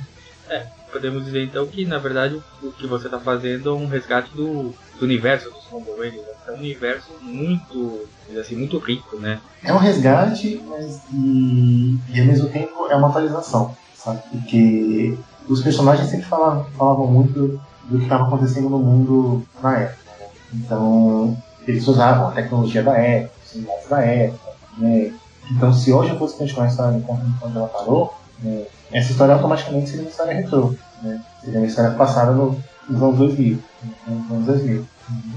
É, 0.49 0.65
podemos 0.91 1.25
dizer 1.25 1.43
então 1.43 1.67
que, 1.67 1.85
na 1.85 1.97
verdade, 1.97 2.41
o 2.61 2.71
que 2.71 2.87
você 2.87 3.05
está 3.07 3.19
fazendo 3.19 3.69
é 3.69 3.73
um 3.73 3.87
resgate 3.87 4.31
do, 4.35 4.73
do 4.99 5.05
universo 5.05 5.49
dos 5.49 5.65
Rangers. 5.97 6.15
Né? 6.15 6.33
É 6.47 6.51
um 6.51 6.55
universo 6.55 7.11
muito, 7.21 8.07
assim, 8.39 8.55
muito 8.55 8.77
rico, 8.77 9.17
né? 9.17 9.39
É 9.63 9.73
um 9.73 9.77
resgate, 9.77 10.61
mas 10.67 11.01
e, 11.11 11.97
e 12.09 12.19
ao 12.19 12.25
mesmo 12.25 12.49
tempo 12.49 12.87
é 12.89 12.95
uma 12.95 13.09
atualização 13.09 13.75
sabe? 14.03 14.21
Porque 14.31 15.17
os 15.47 15.61
personagens 15.61 16.09
sempre 16.09 16.25
falavam, 16.25 16.65
falavam 16.77 17.07
muito 17.07 17.59
do 17.89 17.97
que 17.97 18.03
estava 18.03 18.25
acontecendo 18.25 18.69
no 18.69 18.79
mundo 18.79 19.43
na 19.61 19.77
época. 19.77 20.11
Né? 20.19 20.27
Então, 20.53 21.37
eles 21.67 21.87
usavam 21.87 22.27
a 22.27 22.31
tecnologia 22.31 22.83
da 22.83 22.97
época, 22.97 23.33
os 23.43 23.51
celulares 23.51 23.89
da 23.89 24.01
época, 24.01 24.51
né? 24.77 25.13
Então, 25.51 25.73
se 25.73 25.91
hoje 25.91 26.11
eu 26.11 26.17
fosse 26.17 26.37
continuar 26.37 26.65
a 26.65 26.69
história 26.69 27.03
quando 27.39 27.57
ela 27.57 27.67
parou, 27.67 28.13
né? 28.41 28.63
essa 28.91 29.11
história 29.11 29.33
automaticamente 29.33 29.89
seria 29.89 30.05
uma 30.05 30.09
história 30.09 30.33
retrô, 30.33 30.73
né? 31.01 31.21
Seria 31.43 31.59
uma 31.59 31.67
história 31.67 31.91
passada 31.91 32.31
no, 32.31 32.57
nos 32.89 33.01
anos 33.01 33.17
2000, 33.17 33.59
nos 34.07 34.31
anos 34.31 34.45
2000. 34.45 34.85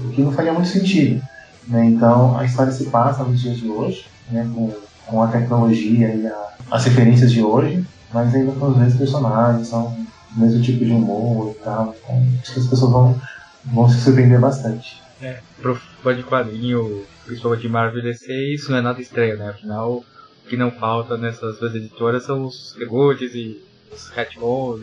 O 0.05 0.09
que 0.11 0.21
não 0.21 0.31
faria 0.31 0.53
muito 0.53 0.69
sentido. 0.69 1.21
Né? 1.67 1.85
Então 1.85 2.37
a 2.37 2.45
história 2.45 2.71
se 2.71 2.85
passa 2.85 3.23
nos 3.23 3.41
dias 3.41 3.57
de 3.57 3.69
hoje, 3.69 4.05
né? 4.31 4.49
com, 4.53 4.73
com 5.05 5.21
a 5.21 5.27
tecnologia 5.27 6.13
e 6.13 6.25
a, 6.25 6.47
as 6.71 6.85
referências 6.85 7.31
de 7.31 7.43
hoje, 7.43 7.85
mas 8.13 8.33
ainda 8.33 8.51
com 8.53 8.67
os 8.67 8.77
mesmos 8.77 8.97
personagens, 8.97 9.67
são 9.67 9.87
o 10.35 10.39
mesmo 10.39 10.61
tipo 10.61 10.83
de 10.83 10.91
humor 10.91 11.55
e 11.55 11.63
tal. 11.63 11.95
Então, 12.03 12.27
acho 12.41 12.53
que 12.53 12.59
as 12.59 12.67
pessoas 12.67 12.91
vão, 12.91 13.21
vão 13.65 13.89
se 13.89 14.01
surpreender 14.01 14.39
bastante. 14.39 15.01
É, 15.21 15.39
pro 15.61 15.75
fã 15.75 16.15
de 16.15 16.23
quadrinho, 16.23 17.03
principalmente 17.25 17.61
de 17.61 17.69
Marvel 17.69 18.03
DC, 18.03 18.53
isso 18.53 18.71
não 18.71 18.77
é 18.77 18.81
nada 18.81 19.01
estranho, 19.01 19.37
né? 19.37 19.49
Afinal, 19.49 19.93
o 19.93 20.05
que 20.47 20.55
não 20.55 20.71
falta 20.71 21.17
nessas 21.17 21.59
duas 21.59 21.73
editoras 21.73 22.23
são 22.23 22.45
os 22.45 22.75
reboots 22.77 23.33
e 23.33 23.61
os 23.91 24.09
retcons 24.09 24.81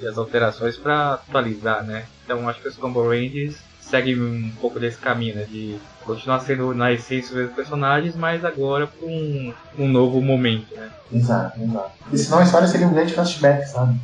e 0.00 0.06
as, 0.06 0.16
alterações 0.16 0.76
para 0.76 1.14
atualizar, 1.14 1.84
né? 1.84 2.06
Então 2.24 2.48
acho 2.48 2.62
que 2.62 2.68
os 2.68 2.76
Combo 2.76 3.02
Rangers 3.02 3.56
seguem 3.88 4.20
um 4.20 4.50
pouco 4.60 4.78
desse 4.78 4.98
caminho, 4.98 5.36
né? 5.36 5.46
De 5.48 5.78
continuar 6.04 6.40
sendo 6.40 6.74
na 6.74 6.92
essência 6.92 7.30
os 7.30 7.36
mesmos 7.36 7.56
personagens, 7.56 8.16
mas 8.16 8.44
agora 8.44 8.86
com 8.86 9.06
um, 9.06 9.54
um 9.78 9.88
novo 9.88 10.20
momento, 10.20 10.74
né? 10.74 10.90
Exato, 11.12 11.60
exato. 11.60 11.92
E 12.12 12.18
senão 12.18 12.38
a 12.38 12.42
história 12.44 12.68
seria 12.68 12.86
um 12.86 12.92
grande 12.92 13.14
flashback, 13.14 13.68
sabe? 13.68 13.98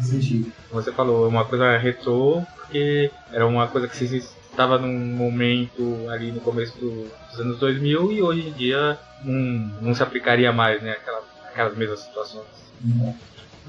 Sentido. 0.00 0.52
Você 0.72 0.92
falou 0.92 1.28
uma 1.28 1.44
coisa 1.44 1.78
retrô, 1.78 2.42
porque 2.56 3.10
era 3.32 3.46
uma 3.46 3.68
coisa 3.68 3.86
que 3.86 3.96
se 3.96 4.16
estava 4.50 4.78
num 4.78 5.16
momento 5.16 6.06
ali 6.10 6.30
no 6.30 6.40
começo 6.40 6.76
dos 6.78 7.40
anos 7.40 7.58
2000 7.58 8.12
e 8.12 8.22
hoje 8.22 8.48
em 8.48 8.52
dia 8.52 8.98
não, 9.24 9.40
não 9.80 9.94
se 9.94 10.02
aplicaria 10.02 10.52
mais, 10.52 10.82
né? 10.82 10.92
Aquela, 10.92 11.22
aquelas 11.48 11.76
mesmas 11.76 12.00
situações. 12.00 12.46
Uhum. 12.84 13.14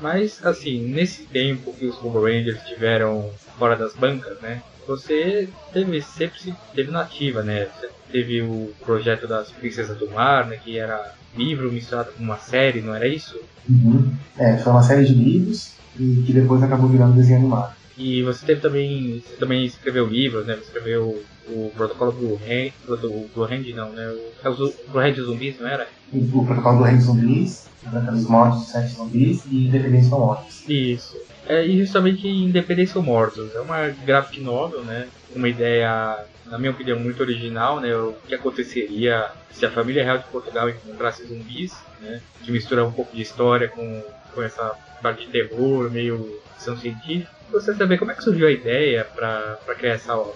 Mas, 0.02 0.46
assim, 0.46 0.82
nesse 0.82 1.24
tempo 1.24 1.74
que 1.74 1.86
os 1.86 1.96
Power 1.96 2.24
Rangers 2.24 2.58
estiveram 2.58 3.32
fora 3.58 3.76
das 3.76 3.94
bancas, 3.94 4.40
né? 4.42 4.62
Você 4.88 5.50
teve 5.74 6.02
sempre 6.02 6.40
se 6.40 6.56
teve 6.74 6.92
nativa, 6.92 7.44
né? 7.44 7.66
Você 7.66 7.90
teve 8.12 8.42
o 8.42 8.72
projeto 8.84 9.28
das 9.28 9.52
Princesas 9.52 9.98
do 9.98 10.10
Mar, 10.10 10.48
né? 10.48 10.58
Que 10.58 10.78
era 10.78 11.14
livro 11.36 11.72
misturado 11.72 12.12
com 12.14 12.24
uma 12.24 12.38
série, 12.38 12.82
não 12.82 12.94
era 12.94 13.08
isso? 13.08 13.40
Uhum. 13.70 14.14
É, 14.38 14.58
foi 14.58 14.72
uma 14.72 14.84
série 14.84 15.06
de 15.06 15.14
livros 15.14 15.74
e 16.00 16.24
que 16.26 16.34
depois 16.34 16.62
acabou 16.62 16.90
virando 16.90 17.16
desenho 17.16 17.40
animado. 17.40 17.74
E 17.98 18.22
você 18.24 18.46
teve 18.46 18.62
também, 18.62 19.24
você 19.26 19.36
também 19.38 19.66
escreveu 19.66 20.08
livros, 20.08 20.46
né? 20.46 20.56
Você 20.56 20.64
escreveu 20.64 21.24
o 21.48 21.72
protocolo 21.76 22.12
do 22.12 22.36
Hand, 22.36 22.72
do 22.88 23.30
Blue 23.34 23.46
Hand 23.46 23.64
não, 23.76 23.92
né? 23.92 24.08
O, 24.08 24.48
é 24.48 24.50
o 24.50 24.56
Blue 24.56 25.00
Hand 25.00 25.16
zumbis, 25.16 25.60
não 25.60 25.68
era? 25.68 25.88
O 26.12 26.46
protocolo 26.46 26.80
do 26.80 26.84
Hand 26.84 27.00
zumbis, 27.00 27.68
os 28.14 28.28
mortos 28.28 28.66
de 28.66 28.72
sete 28.72 28.96
zumbis 28.96 29.46
e 29.50 29.68
Independência 29.68 30.14
ou 30.14 30.20
Mortos. 30.20 30.64
Isso. 30.68 31.16
É, 31.48 31.66
e 31.66 31.78
justamente 31.80 32.28
Independência 32.28 32.98
ou 32.98 33.04
Mortos. 33.04 33.54
É 33.54 33.60
uma 33.60 33.88
graphic 34.06 34.42
novel, 34.42 34.84
né? 34.84 35.08
Uma 35.36 35.48
ideia, 35.48 36.26
na 36.46 36.58
minha 36.58 36.72
opinião, 36.72 37.00
muito 37.00 37.22
original, 37.22 37.80
né? 37.80 37.96
O 37.96 38.16
que 38.28 38.34
aconteceria 38.34 39.30
se 39.52 39.66
a 39.66 39.72
família 39.72 40.04
real 40.04 40.18
de 40.18 40.26
Portugal 40.26 40.70
encontrasse 40.70 41.26
zumbis, 41.26 41.74
né? 42.02 42.22
Que 42.42 42.52
mistura 42.52 42.86
um 42.86 42.92
pouco 42.92 43.16
de 43.16 43.22
história 43.22 43.68
com, 43.68 44.04
com 44.34 44.42
essa 44.42 44.76
parte 45.02 45.26
de 45.26 45.32
terror, 45.32 45.90
meio 45.92 46.40
ficção 46.54 46.76
científica. 46.78 47.30
Você 47.52 47.76
saber 47.76 47.98
como 47.98 48.12
é 48.12 48.16
que 48.16 48.24
surgiu 48.24 48.48
a 48.48 48.52
ideia 48.52 49.06
para 49.06 49.58
criar 49.78 49.94
essa 49.94 50.16
obra? 50.16 50.34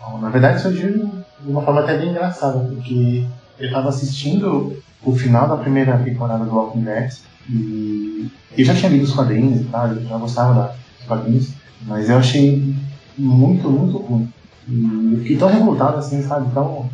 Bom, 0.00 0.18
na 0.18 0.30
verdade 0.30 0.60
surgiu 0.60 1.10
de 1.40 1.50
uma 1.50 1.62
forma 1.62 1.80
até 1.80 1.98
bem 1.98 2.10
engraçada, 2.10 2.60
porque 2.60 3.24
eu 3.58 3.66
estava 3.66 3.88
assistindo 3.88 4.82
o 5.02 5.16
final 5.16 5.48
da 5.48 5.56
primeira 5.56 5.98
temporada 5.98 6.44
do 6.44 6.54
Walking 6.54 6.84
Dead 6.84 7.12
e 7.48 8.30
eu 8.56 8.64
já 8.64 8.74
tinha 8.74 8.90
lido 8.90 9.04
os 9.04 9.12
quadrinhos 9.12 9.60
e 9.60 9.64
tal, 9.64 9.88
eu 9.88 10.02
já 10.02 10.16
gostava 10.16 10.76
dos 10.98 11.06
quadrinhos, 11.06 11.50
mas 11.82 12.08
eu 12.08 12.18
achei 12.18 12.74
muito, 13.16 13.68
muito 13.68 13.98
ruim. 13.98 14.28
E 14.68 15.12
eu 15.12 15.18
fiquei 15.18 15.36
tão 15.36 15.48
revoltado 15.48 15.98
assim, 15.98 16.22
sabe, 16.22 16.52
tão, 16.54 16.88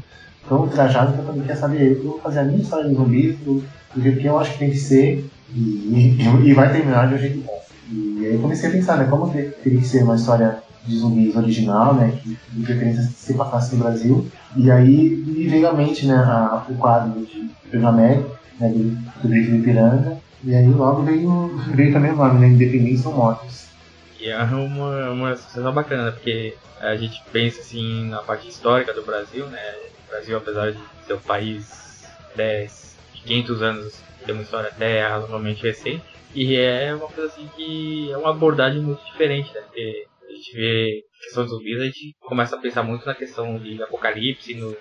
tão 0.49 0.63
ultrajado 0.63 1.13
que 1.13 1.19
eu 1.21 1.25
também 1.25 1.43
queria 1.43 1.57
saber, 1.57 1.93
eu 1.93 2.03
vou 2.03 2.21
fazer 2.21 2.41
a 2.41 2.45
minha 2.45 2.61
história 2.61 2.89
de 2.89 2.95
zumbis 2.95 3.37
do, 3.39 3.63
jeito 3.97 4.21
que 4.21 4.27
eu 4.27 4.39
acho 4.39 4.53
que 4.53 4.59
tem 4.59 4.71
que 4.71 4.79
ser 4.79 5.29
e, 5.55 5.61
e, 5.61 6.49
e 6.49 6.53
vai 6.53 6.73
terminar 6.73 7.09
de 7.09 7.15
um 7.15 7.19
jeito 7.19 7.41
bom. 7.41 7.61
E 7.93 8.27
aí 8.27 8.35
eu 8.35 8.41
comecei 8.41 8.69
a 8.69 8.73
pensar, 8.73 8.97
né, 8.97 9.07
como 9.09 9.33
teria 9.33 9.53
que 9.63 9.87
ser 9.87 10.03
uma 10.03 10.17
história 10.17 10.59
de 10.87 10.97
zumbis 10.97 11.37
original, 11.37 11.95
né, 11.95 12.19
que 12.23 12.37
de 12.53 12.65
preferência 12.65 13.03
se 13.03 13.35
passasse 13.35 13.75
no 13.75 13.83
Brasil. 13.83 14.27
E 14.57 14.71
aí 14.71 15.23
me 15.27 15.47
veio 15.47 15.69
à 15.69 15.73
mente, 15.73 16.07
né, 16.07 16.15
a, 16.15 16.65
o 16.69 16.75
quadro 16.75 17.25
de 17.25 17.51
Pedro 17.71 17.89
Américo, 17.89 18.31
né, 18.59 18.69
do, 18.69 18.91
do 19.23 19.29
Grito 19.29 19.51
do 19.51 19.57
Ipiranga. 19.57 20.19
E 20.43 20.55
aí 20.55 20.67
logo 20.69 21.03
veio, 21.03 21.49
veio 21.75 21.93
também 21.93 22.13
o 22.13 22.17
nome, 22.17 22.41
né, 22.41 22.49
Independência 22.49 23.09
ou 23.09 23.17
Mortos. 23.17 23.69
E 24.19 24.29
é 24.29 24.37
uma, 24.43 25.11
uma 25.11 25.31
associação 25.31 25.73
bacana, 25.73 26.13
porque 26.13 26.55
a 26.81 26.97
gente 26.97 27.23
pensa 27.33 27.61
assim 27.61 28.09
na 28.09 28.19
parte 28.19 28.49
histórica 28.49 28.93
do 28.93 29.03
Brasil, 29.03 29.47
né, 29.47 29.75
o 30.07 30.11
Brasil 30.11 30.37
apesar 30.37 30.73
de 30.73 30.79
ser 31.07 31.15
um 31.15 31.21
país 31.21 32.07
10, 32.37 32.97
500 33.25 33.63
anos, 33.63 34.03
tem 34.25 34.35
uma 34.35 34.43
história 34.43 34.69
até 34.69 35.07
razoavelmente 35.07 35.63
recente, 35.63 36.05
e 36.35 36.55
é 36.55 36.95
uma 36.95 37.09
coisa 37.09 37.31
assim 37.31 37.49
que 37.57 38.11
é 38.11 38.17
uma 38.17 38.31
abordagem 38.31 38.81
muito 38.81 39.05
diferente, 39.05 39.53
né? 39.53 39.61
Porque 39.63 40.07
a 40.29 40.33
gente 40.33 40.53
vê 40.55 41.05
a 41.19 41.25
questão 41.25 41.43
dos 41.45 41.53
zumbis, 41.53 41.81
a 41.81 41.85
gente 41.87 42.15
começa 42.21 42.57
a 42.57 42.61
pensar 42.61 42.83
muito 42.83 43.05
na 43.05 43.15
questão 43.15 43.59
de 43.59 43.83
apocalipse, 43.83 44.55
nos 44.55 44.77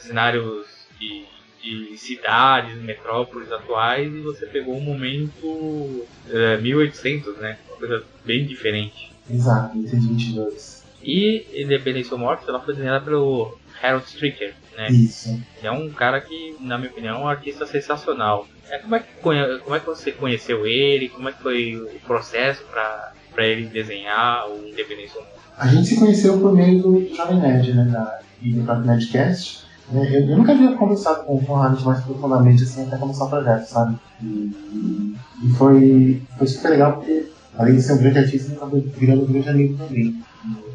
cenários 0.00 0.86
de, 0.98 1.24
de 1.62 1.96
cidades, 1.96 2.80
metrópoles 2.80 3.50
atuais, 3.50 4.12
e 4.12 4.20
você 4.20 4.46
pegou 4.46 4.76
um 4.76 4.80
momento 4.80 6.06
é, 6.30 6.56
1800, 6.58 7.36
né? 7.38 7.58
Uma 7.68 7.76
coisa 7.78 8.04
bem 8.24 8.46
diferente. 8.46 9.12
Exato, 9.30 9.76
1822. 9.76 10.84
E 11.02 11.46
Independência 11.54 12.14
ou 12.14 12.18
Morte, 12.18 12.44
ela 12.48 12.60
foi 12.60 12.74
desenhada 12.74 13.04
pelo 13.04 13.56
Harold 13.82 14.06
Stricker, 14.06 14.54
né? 14.76 14.88
Isso. 14.90 15.40
É 15.62 15.70
um 15.70 15.90
cara 15.90 16.20
que, 16.20 16.56
na 16.60 16.78
minha 16.78 16.90
opinião, 16.90 17.16
é 17.16 17.20
um 17.20 17.28
artista 17.28 17.66
sensacional. 17.66 18.46
É, 18.68 18.78
como, 18.78 18.94
é 18.96 19.00
que, 19.00 19.06
como 19.22 19.76
é 19.76 19.80
que 19.80 19.86
você 19.86 20.12
conheceu 20.12 20.66
ele? 20.66 21.08
Como 21.08 21.28
é 21.28 21.32
que 21.32 21.42
foi 21.42 21.76
o 21.76 22.00
processo 22.06 22.62
para 22.64 23.12
ele 23.46 23.66
desenhar 23.66 24.48
o 24.50 24.68
Independência 24.68 25.20
A 25.56 25.68
gente 25.68 25.88
se 25.88 25.98
conheceu 25.98 26.38
por 26.38 26.52
meio 26.52 26.82
do 26.82 27.14
Jovem 27.14 27.38
Nerd, 27.38 27.72
né? 27.74 27.84
Da, 27.84 28.20
e 28.42 28.52
do 28.52 28.74
Nerdcast. 28.84 29.67
Eu, 29.92 30.04
eu, 30.04 30.36
nunca 30.36 30.52
havia 30.52 30.76
conversado 30.76 31.24
com, 31.24 31.36
o 31.36 31.56
Harold 31.56 31.84
mais 31.84 32.04
profundamente 32.04 32.62
assim 32.62 32.86
até 32.86 32.96
começar 32.98 33.24
o 33.24 33.30
projeto, 33.30 33.64
sabe? 33.66 33.96
E, 34.22 35.16
e 35.44 35.50
foi, 35.56 36.22
foi 36.36 36.46
super 36.46 36.70
legal 36.70 36.94
porque, 36.94 37.30
além 37.56 37.76
de 37.76 37.82
ser 37.82 37.94
um 37.94 37.98
grande 37.98 38.18
artista, 38.18 38.48
ele 38.48 38.56
acabou 38.56 38.80
virando 38.80 39.22
um 39.22 39.32
grande 39.32 39.48
amigo 39.48 39.78
também. 39.78 40.22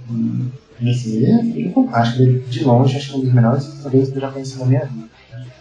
E, 0.09 0.51
e 0.81 0.89
assim, 0.89 1.17
ele 1.17 1.69
é 1.69 1.71
fantástico. 1.71 2.23
Ele, 2.23 2.39
de 2.39 2.63
longe, 2.63 2.97
acho 2.97 3.09
que 3.09 3.13
é 3.13 3.17
um 3.17 3.21
dos 3.21 3.33
melhores 3.33 3.63
ilustradores 3.65 4.09
que 4.09 4.17
eu 4.17 4.21
já 4.21 4.31
conheci 4.31 4.59
na 4.59 4.65
minha 4.65 4.85
vida. 4.85 5.09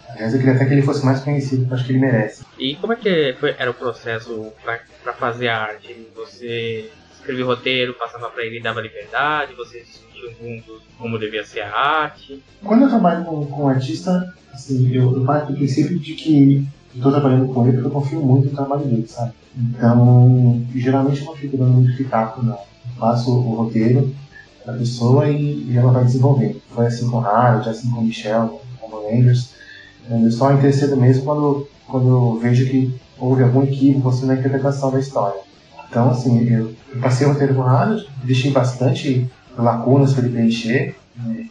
Aliás, 0.09 0.33
eu 0.33 0.39
queria 0.39 0.55
até 0.55 0.65
que 0.65 0.73
ele 0.73 0.81
fosse 0.81 1.05
mais 1.05 1.21
conhecido, 1.21 1.73
acho 1.73 1.85
que 1.85 1.91
ele 1.91 1.99
merece. 1.99 2.43
E 2.57 2.75
como 2.75 2.93
é 2.93 2.95
que 2.95 3.35
foi, 3.39 3.55
era 3.57 3.69
o 3.69 3.73
processo 3.73 4.51
para 4.63 5.13
fazer 5.13 5.47
a 5.47 5.59
arte? 5.59 6.07
Você 6.15 6.89
escrevia 7.13 7.45
o 7.45 7.47
roteiro, 7.47 7.93
passava 7.95 8.29
para 8.29 8.45
ele 8.45 8.59
e 8.59 8.61
dava 8.61 8.81
liberdade? 8.81 9.55
Vocês 9.55 10.03
juntos 10.31 10.81
como 10.97 11.19
devia 11.19 11.45
ser 11.45 11.61
a 11.61 11.75
arte? 11.75 12.41
Quando 12.63 12.83
eu 12.83 12.89
trabalho 12.89 13.25
com, 13.25 13.45
com 13.45 13.63
um 13.63 13.67
artista, 13.67 14.33
assim, 14.53 14.93
eu, 14.93 15.15
eu 15.15 15.25
parto 15.25 15.51
do 15.51 15.57
princípio 15.57 15.99
de 15.99 16.13
que 16.13 16.67
estou 16.95 17.11
trabalhando 17.11 17.53
com 17.53 17.63
ele 17.63 17.73
porque 17.73 17.87
eu 17.87 17.91
confio 17.91 18.21
muito 18.21 18.49
no 18.49 18.55
trabalho 18.55 18.85
dele, 18.85 19.07
sabe? 19.07 19.33
Então, 19.55 20.65
geralmente 20.75 21.21
eu 21.21 21.25
não 21.27 21.35
fico 21.35 21.57
dando 21.57 21.73
muito 21.73 21.97
pitaco, 21.97 22.43
não. 22.43 22.53
Eu 22.55 22.99
faço 22.99 23.31
o 23.31 23.55
roteiro 23.55 24.13
da 24.65 24.73
pessoa 24.73 25.27
e, 25.29 25.69
e 25.69 25.77
ela 25.77 25.91
vai 25.91 26.05
desenvolver. 26.05 26.61
Foi 26.69 26.87
assim 26.87 27.09
com 27.09 27.17
o 27.17 27.25
Harold, 27.25 27.69
assim 27.69 27.89
com 27.91 27.99
o 27.99 28.03
Michel, 28.03 28.61
com 28.79 28.95
o 28.95 29.09
Rangers. 29.09 29.51
Eu 30.09 30.31
só 30.31 30.51
intercedo 30.53 30.97
mesmo 30.97 31.23
quando, 31.23 31.67
quando 31.87 32.07
eu 32.07 32.39
vejo 32.41 32.69
que 32.69 32.93
houve 33.17 33.43
algum 33.43 33.63
equívoco 33.63 34.09
assim, 34.09 34.25
na 34.25 34.35
interpretação 34.35 34.91
da 34.91 34.99
história. 34.99 35.39
Então, 35.89 36.09
assim, 36.09 36.49
eu 36.49 36.73
passei 36.99 37.27
o 37.27 37.31
roteiro 37.31 37.53
com 37.53 37.61
o 37.61 37.67
Harold, 37.67 38.07
deixei 38.23 38.51
bastante 38.51 39.29
lacunas 39.57 40.13
para 40.13 40.25
ele 40.25 40.33
preencher, 40.33 40.95
né? 41.15 41.47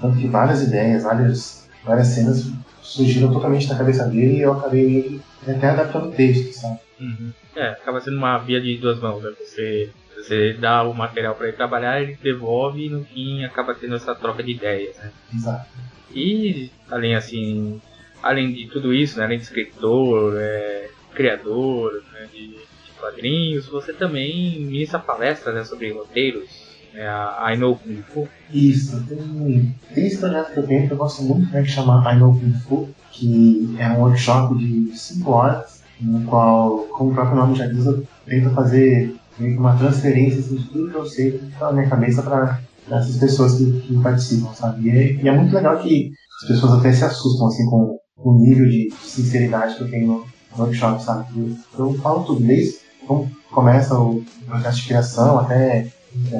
tanto 0.00 0.18
que 0.18 0.26
várias 0.26 0.62
ideias, 0.62 1.02
várias, 1.02 1.68
várias 1.84 2.08
cenas 2.08 2.50
surgiram 2.82 3.32
totalmente 3.32 3.68
na 3.68 3.76
cabeça 3.76 4.06
dele 4.06 4.36
e 4.36 4.40
eu 4.42 4.52
acabei 4.52 5.20
até 5.46 5.70
adaptando 5.70 6.08
o 6.08 6.12
texto, 6.12 6.52
sabe? 6.52 6.78
Uhum. 7.00 7.32
É, 7.56 7.68
acaba 7.68 8.00
sendo 8.00 8.16
uma 8.16 8.38
via 8.38 8.60
de 8.60 8.76
duas 8.76 9.00
mãos, 9.00 9.22
né? 9.22 9.30
Você, 9.40 9.90
você 10.16 10.52
dá 10.54 10.82
o 10.82 10.94
material 10.94 11.34
para 11.34 11.48
ele 11.48 11.56
trabalhar, 11.56 12.00
ele 12.00 12.18
devolve 12.22 12.86
e 12.86 12.90
no 12.90 13.04
fim 13.04 13.44
acaba 13.44 13.74
tendo 13.74 13.94
essa 13.94 14.14
troca 14.14 14.42
de 14.42 14.52
ideias, 14.52 14.96
né? 14.96 15.10
Exato. 15.32 15.66
E, 16.14 16.70
além 16.90 17.14
assim, 17.14 17.80
além 18.22 18.52
de 18.52 18.68
tudo 18.68 18.94
isso, 18.94 19.18
né, 19.18 19.24
além 19.24 19.38
de 19.38 19.44
escritor, 19.44 20.34
é, 20.38 20.88
criador 21.14 22.02
né, 22.12 22.28
de, 22.32 22.48
de, 22.48 22.90
quadrinhos, 22.98 23.66
você 23.66 23.92
também 23.92 24.60
ministra 24.60 24.98
palestras 24.98 25.54
né, 25.54 25.64
sobre 25.64 25.92
roteiros, 25.92 26.48
né, 26.94 27.06
a 27.08 27.52
I 27.52 27.58
Know 27.58 27.76
Kung 27.76 28.02
Fu. 28.02 28.28
Isso, 28.52 29.02
tem, 29.08 29.74
tem 29.94 30.06
esse 30.06 30.18
projeto 30.18 30.52
que 30.52 30.88
eu 30.90 30.96
gosto 30.96 31.22
muito, 31.22 31.52
né, 31.52 31.62
que 31.62 31.70
I 31.72 32.18
Know 32.18 32.32
Kung 32.32 32.54
Fu, 32.66 32.88
que 33.12 33.76
é 33.78 33.88
um 33.90 34.00
workshop 34.00 34.56
de 34.56 34.96
5 34.96 35.30
horas, 35.30 35.82
no 36.00 36.24
qual, 36.24 36.78
como 36.92 37.10
o 37.10 37.14
próprio 37.14 37.36
nome 37.36 37.56
já 37.56 37.66
diz, 37.66 37.84
eu 37.86 38.04
tento 38.26 38.50
fazer 38.50 39.14
uma 39.38 39.76
transferência 39.76 40.40
assim, 40.40 40.56
de 40.56 40.68
tudo 40.68 40.90
que 40.90 40.96
eu 40.96 41.06
sei 41.06 41.32
que 41.32 41.60
na 41.60 41.72
minha 41.72 41.88
cabeça 41.88 42.22
para 42.22 42.60
essas 42.88 43.16
pessoas 43.16 43.54
que, 43.54 43.80
que 43.80 44.00
participam, 44.00 44.52
sabe? 44.54 44.88
E 44.88 44.90
é, 44.90 45.12
e 45.14 45.28
é, 45.28 45.32
muito 45.32 45.54
legal 45.54 45.78
que 45.78 46.12
as 46.42 46.48
pessoas 46.48 46.78
até 46.78 46.92
se 46.92 47.04
assustam 47.04 47.46
assim 47.48 47.66
com 47.66 47.98
o 48.18 48.38
nível 48.38 48.66
de 48.66 48.92
sinceridade 49.02 49.76
que 49.76 49.82
eu 49.82 49.90
tenho 49.90 50.06
no 50.06 50.26
workshop, 50.56 51.02
sabe? 51.02 51.26
Eu, 51.36 51.56
eu 51.78 51.94
falo 51.94 52.24
tudo, 52.24 52.44
desde 52.44 52.78
como 53.06 53.30
começa 53.50 53.98
o 53.98 54.22
processo 54.46 54.80
de 54.80 54.86
criação 54.88 55.38
até, 55.38 55.86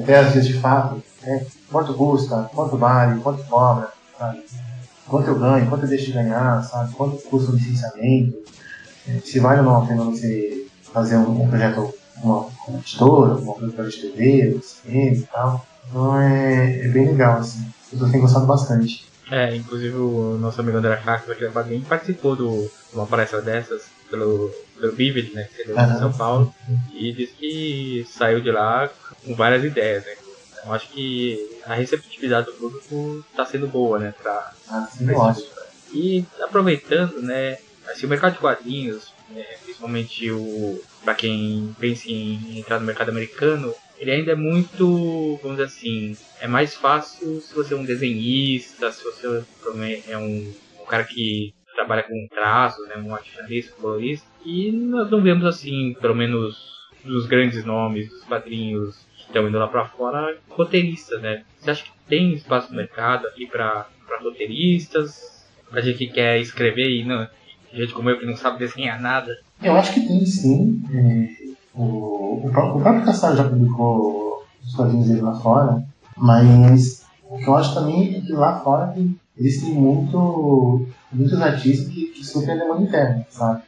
até 0.02 0.18
as 0.18 0.32
vezes 0.32 0.48
de 0.48 0.60
fato, 0.60 1.02
né? 1.22 1.46
quanto 1.70 1.94
custa, 1.94 2.48
quanto 2.54 2.76
vale, 2.76 3.20
quanto 3.20 3.44
cobra, 3.44 3.90
sabe? 4.18 4.42
Quanto 5.06 5.28
eu 5.28 5.38
ganho, 5.38 5.68
quanto 5.68 5.84
eu 5.84 5.88
deixo 5.88 6.06
de 6.06 6.12
ganhar, 6.12 6.62
sabe? 6.62 6.94
Quanto 6.94 7.16
custa 7.28 7.50
o 7.50 7.54
licenciamento, 7.54 8.38
é, 9.08 9.18
se 9.20 9.38
vale 9.38 9.60
ou 9.60 9.66
não 9.66 9.82
a 9.82 9.86
pena 9.86 10.04
você 10.04 10.66
fazer 10.92 11.16
um, 11.16 11.42
um 11.42 11.48
projeto 11.48 11.92
uma, 12.22 12.46
uma 12.68 12.78
editora, 12.78 13.34
uma 13.34 13.54
produtora 13.54 13.88
de 13.88 14.00
TV, 14.00 14.60
cinema 14.62 15.16
e 15.16 15.22
tal. 15.22 15.66
Então 15.88 16.20
é, 16.20 16.86
é 16.86 16.88
bem 16.88 17.08
legal, 17.08 17.38
assim. 17.38 17.66
As 17.84 17.90
pessoas 17.90 18.10
têm 18.10 18.20
gostado 18.20 18.46
bastante. 18.46 19.06
É, 19.30 19.56
inclusive 19.56 19.96
o 19.96 20.38
nosso 20.38 20.60
amigo 20.60 20.76
André 20.76 20.96
Castro 20.96 21.32
aqui 21.32 21.44
da 21.44 21.50
Quadrinho 21.50 21.84
participou 21.84 22.36
de 22.36 22.70
uma 22.92 23.06
palestra 23.06 23.40
dessas 23.40 23.93
pelo, 24.14 24.54
pelo 24.78 24.92
Vivid, 24.92 25.34
né, 25.34 25.48
que 25.54 25.70
em 25.70 25.98
São 25.98 26.12
Paulo, 26.12 26.54
e 26.92 27.12
disse 27.12 27.32
que 27.34 28.06
saiu 28.08 28.40
de 28.40 28.50
lá 28.50 28.88
com 29.24 29.34
várias 29.34 29.64
ideias, 29.64 30.04
né. 30.04 30.14
Então 30.52 30.72
acho 30.72 30.88
que 30.90 31.58
a 31.66 31.74
receptividade 31.74 32.46
do 32.46 32.52
público 32.52 33.24
está 33.30 33.44
sendo 33.44 33.66
boa, 33.66 33.98
né, 33.98 34.14
pra, 34.22 34.52
ah, 34.68 34.88
sim, 34.90 35.06
pra 35.06 35.66
E 35.92 36.24
aproveitando, 36.40 37.20
né, 37.20 37.58
assim, 37.88 38.06
o 38.06 38.08
mercado 38.08 38.34
de 38.34 38.38
quadrinhos, 38.38 39.12
né, 39.30 39.44
principalmente 39.64 40.30
o 40.30 40.80
para 41.04 41.14
quem 41.14 41.74
pensa 41.78 42.08
em 42.08 42.58
entrar 42.58 42.80
no 42.80 42.86
mercado 42.86 43.10
americano, 43.10 43.74
ele 43.98 44.10
ainda 44.10 44.32
é 44.32 44.34
muito, 44.34 45.38
vamos 45.42 45.58
dizer 45.58 45.68
assim, 45.68 46.16
é 46.40 46.48
mais 46.48 46.74
fácil 46.74 47.42
se 47.42 47.54
você 47.54 47.74
é 47.74 47.76
um 47.76 47.84
desenhista, 47.84 48.90
se 48.90 49.04
você 49.04 49.44
é 50.08 50.16
um, 50.16 50.54
um 50.80 50.84
cara 50.86 51.04
que 51.04 51.52
trabalha 51.74 52.02
com 52.02 52.28
traços, 52.30 52.86
né, 52.88 52.96
um 52.96 53.14
artista, 53.14 53.74
colorista, 53.80 54.26
e 54.44 54.70
nós 54.72 55.10
não 55.10 55.20
vemos 55.20 55.44
assim, 55.44 55.94
pelo 56.00 56.14
menos 56.14 56.74
dos 57.04 57.26
grandes 57.26 57.64
nomes, 57.64 58.08
dos 58.08 58.24
quadrinhos 58.24 58.96
que 59.16 59.26
estão 59.26 59.48
indo 59.48 59.58
lá 59.58 59.68
para 59.68 59.86
fora, 59.86 60.36
roteiristas, 60.48 61.20
né? 61.20 61.44
Você 61.58 61.70
acha 61.70 61.84
que 61.84 61.90
tem 62.08 62.32
espaço 62.32 62.70
no 62.70 62.76
mercado 62.76 63.26
aqui 63.26 63.46
para 63.46 63.86
roteiristas, 64.22 65.46
pra 65.70 65.80
gente 65.80 65.98
que 65.98 66.06
quer 66.08 66.40
escrever 66.40 66.88
e 66.88 67.04
não, 67.04 67.26
gente 67.72 67.92
como 67.92 68.10
eu 68.10 68.18
que 68.18 68.26
não 68.26 68.36
sabe 68.36 68.58
desenhar 68.58 69.00
nada? 69.00 69.36
Eu 69.62 69.74
acho 69.76 69.92
que 69.94 70.06
tem 70.06 70.24
sim. 70.24 70.82
É, 70.92 71.54
o, 71.74 72.46
o, 72.46 72.50
próprio, 72.50 72.76
o 72.76 72.82
próprio 72.82 73.36
já 73.36 73.44
publicou 73.44 74.46
os 74.62 74.74
quadrinhos 74.74 75.08
dele 75.08 75.22
lá 75.22 75.34
fora, 75.34 75.82
mas 76.16 77.04
o 77.28 77.38
que 77.38 77.48
eu 77.48 77.56
acho 77.56 77.74
também 77.74 78.16
é 78.16 78.20
que 78.20 78.32
lá 78.32 78.60
fora 78.60 78.92
tem, 78.92 79.18
eles 79.36 79.60
têm 79.60 79.74
muito, 79.74 80.86
muitos 81.12 81.40
artistas 81.40 81.88
que, 81.88 82.06
que 82.06 82.24
suprem 82.24 82.56
a 82.56 82.62
demanda 82.62 82.82
interna, 82.82 83.26
sabe? 83.30 83.62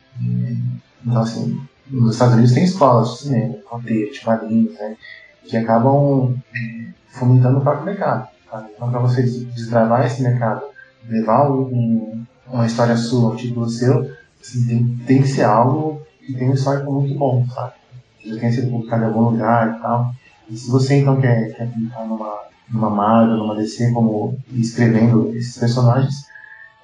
Então, 1.05 1.23
assim, 1.23 1.61
nos 1.91 2.13
Estados 2.13 2.35
Unidos 2.35 2.53
tem 2.53 2.65
escolas 2.65 3.11
de 3.11 3.19
cinema, 3.19 3.57
roteiro, 3.67 4.13
de 4.13 4.21
quadrinhos, 4.21 4.75
né? 4.75 4.97
Que 5.45 5.57
acabam 5.57 6.35
é, 6.55 6.87
fomentando 7.09 7.59
o 7.59 7.61
próprio 7.61 7.87
mercado. 7.87 8.29
Sabe? 8.51 8.71
Então, 8.75 8.91
para 8.91 9.01
você 9.01 9.23
desbravar 9.23 10.07
esse 10.07 10.23
mercado, 10.23 10.63
levar 11.09 11.51
um, 11.51 12.25
uma 12.49 12.67
história 12.67 12.97
sua, 12.97 13.33
um 13.33 13.37
título 13.37 13.69
seu, 13.69 14.11
assim, 14.41 14.67
tem, 14.67 14.99
tem 15.07 15.23
que 15.23 15.29
ser 15.29 15.45
algo 15.45 16.03
que 16.25 16.33
tem 16.33 16.51
um 16.51 16.55
histórico 16.55 16.93
muito 16.93 17.17
bom, 17.19 17.47
sabe? 17.49 17.75
Que 18.21 18.31
já 18.31 18.41
tenha 18.41 18.53
sido 18.53 18.71
publicado 18.71 19.03
em 19.03 19.07
algum 19.07 19.31
lugar 19.31 19.77
e 19.77 19.83
tal. 19.83 20.15
E 20.49 20.57
se 20.57 20.71
você 20.71 20.97
então 20.97 21.21
quer, 21.21 21.55
quer 21.57 21.69
publicar 21.71 22.05
numa, 22.05 22.41
numa 22.71 22.91
Marvel, 22.91 23.37
numa 23.37 23.55
DC, 23.55 23.93
como 23.93 24.37
escrevendo 24.53 25.35
esses 25.35 25.57
personagens, 25.57 26.27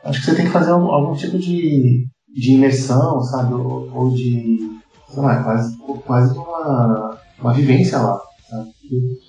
acho 0.04 0.20
que 0.20 0.26
você 0.26 0.34
tem 0.34 0.46
que 0.46 0.52
fazer 0.52 0.70
algum, 0.70 0.90
algum 0.90 1.14
tipo 1.14 1.38
de, 1.38 2.06
de 2.34 2.52
imersão, 2.52 3.20
sabe? 3.22 3.54
Ou, 3.54 3.90
ou, 3.92 4.10
de, 4.10 4.78
sei 5.08 5.22
lá, 5.22 5.42
quase, 5.42 5.76
quase 6.06 6.36
uma, 6.38 7.18
uma 7.40 7.52
vivência 7.52 7.98
lá, 7.98 8.20
sabe? 8.48 8.70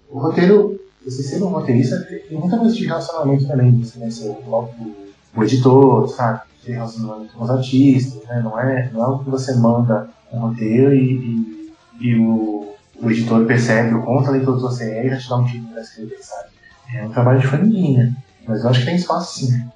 o 0.10 0.20
roteiro, 0.20 0.80
você 1.04 1.24
sendo 1.24 1.48
um 1.48 1.52
roteirista, 1.52 1.98
tem 2.30 2.38
muita 2.38 2.58
coisa 2.58 2.76
de 2.76 2.86
relacionamento 2.86 3.48
também, 3.48 3.78
você 3.78 4.00
vai 4.00 4.12
ser 4.12 4.30
o, 4.30 5.44
editor, 5.44 6.08
sabe? 6.10 6.42
Ter 6.64 6.74
relacionamento 6.74 7.34
com 7.34 7.44
os 7.44 7.50
artistas, 7.50 8.24
né? 8.28 8.42
Não 8.44 8.58
é, 8.60 8.90
não 8.94 9.04
é 9.04 9.08
o 9.08 9.20
que 9.20 9.30
você 9.30 9.56
manda 9.56 10.10
um 10.32 10.40
roteiro 10.40 10.94
e, 10.94 11.14
e, 11.14 11.74
e 12.00 12.20
o, 12.20 12.73
o 13.04 13.12
editor 13.12 13.46
percebe 13.46 13.96
o 13.96 14.04
quão 14.04 14.24
talentoso 14.24 14.62
você 14.62 14.90
é 14.92 15.06
e 15.06 15.10
já 15.10 15.18
te 15.18 15.30
dá 15.30 15.36
um 15.38 15.46
título 15.46 15.74
para 15.74 15.82
escrever, 15.82 16.18
sabe? 16.22 16.50
É 16.96 17.04
um 17.04 17.10
trabalho 17.10 17.40
de 17.40 17.48
formiguinha, 17.48 18.16
mas 18.48 18.64
eu 18.64 18.70
acho 18.70 18.80
que 18.80 18.86
tem 18.86 18.96
espaço 18.96 19.46
sim. 19.46 19.70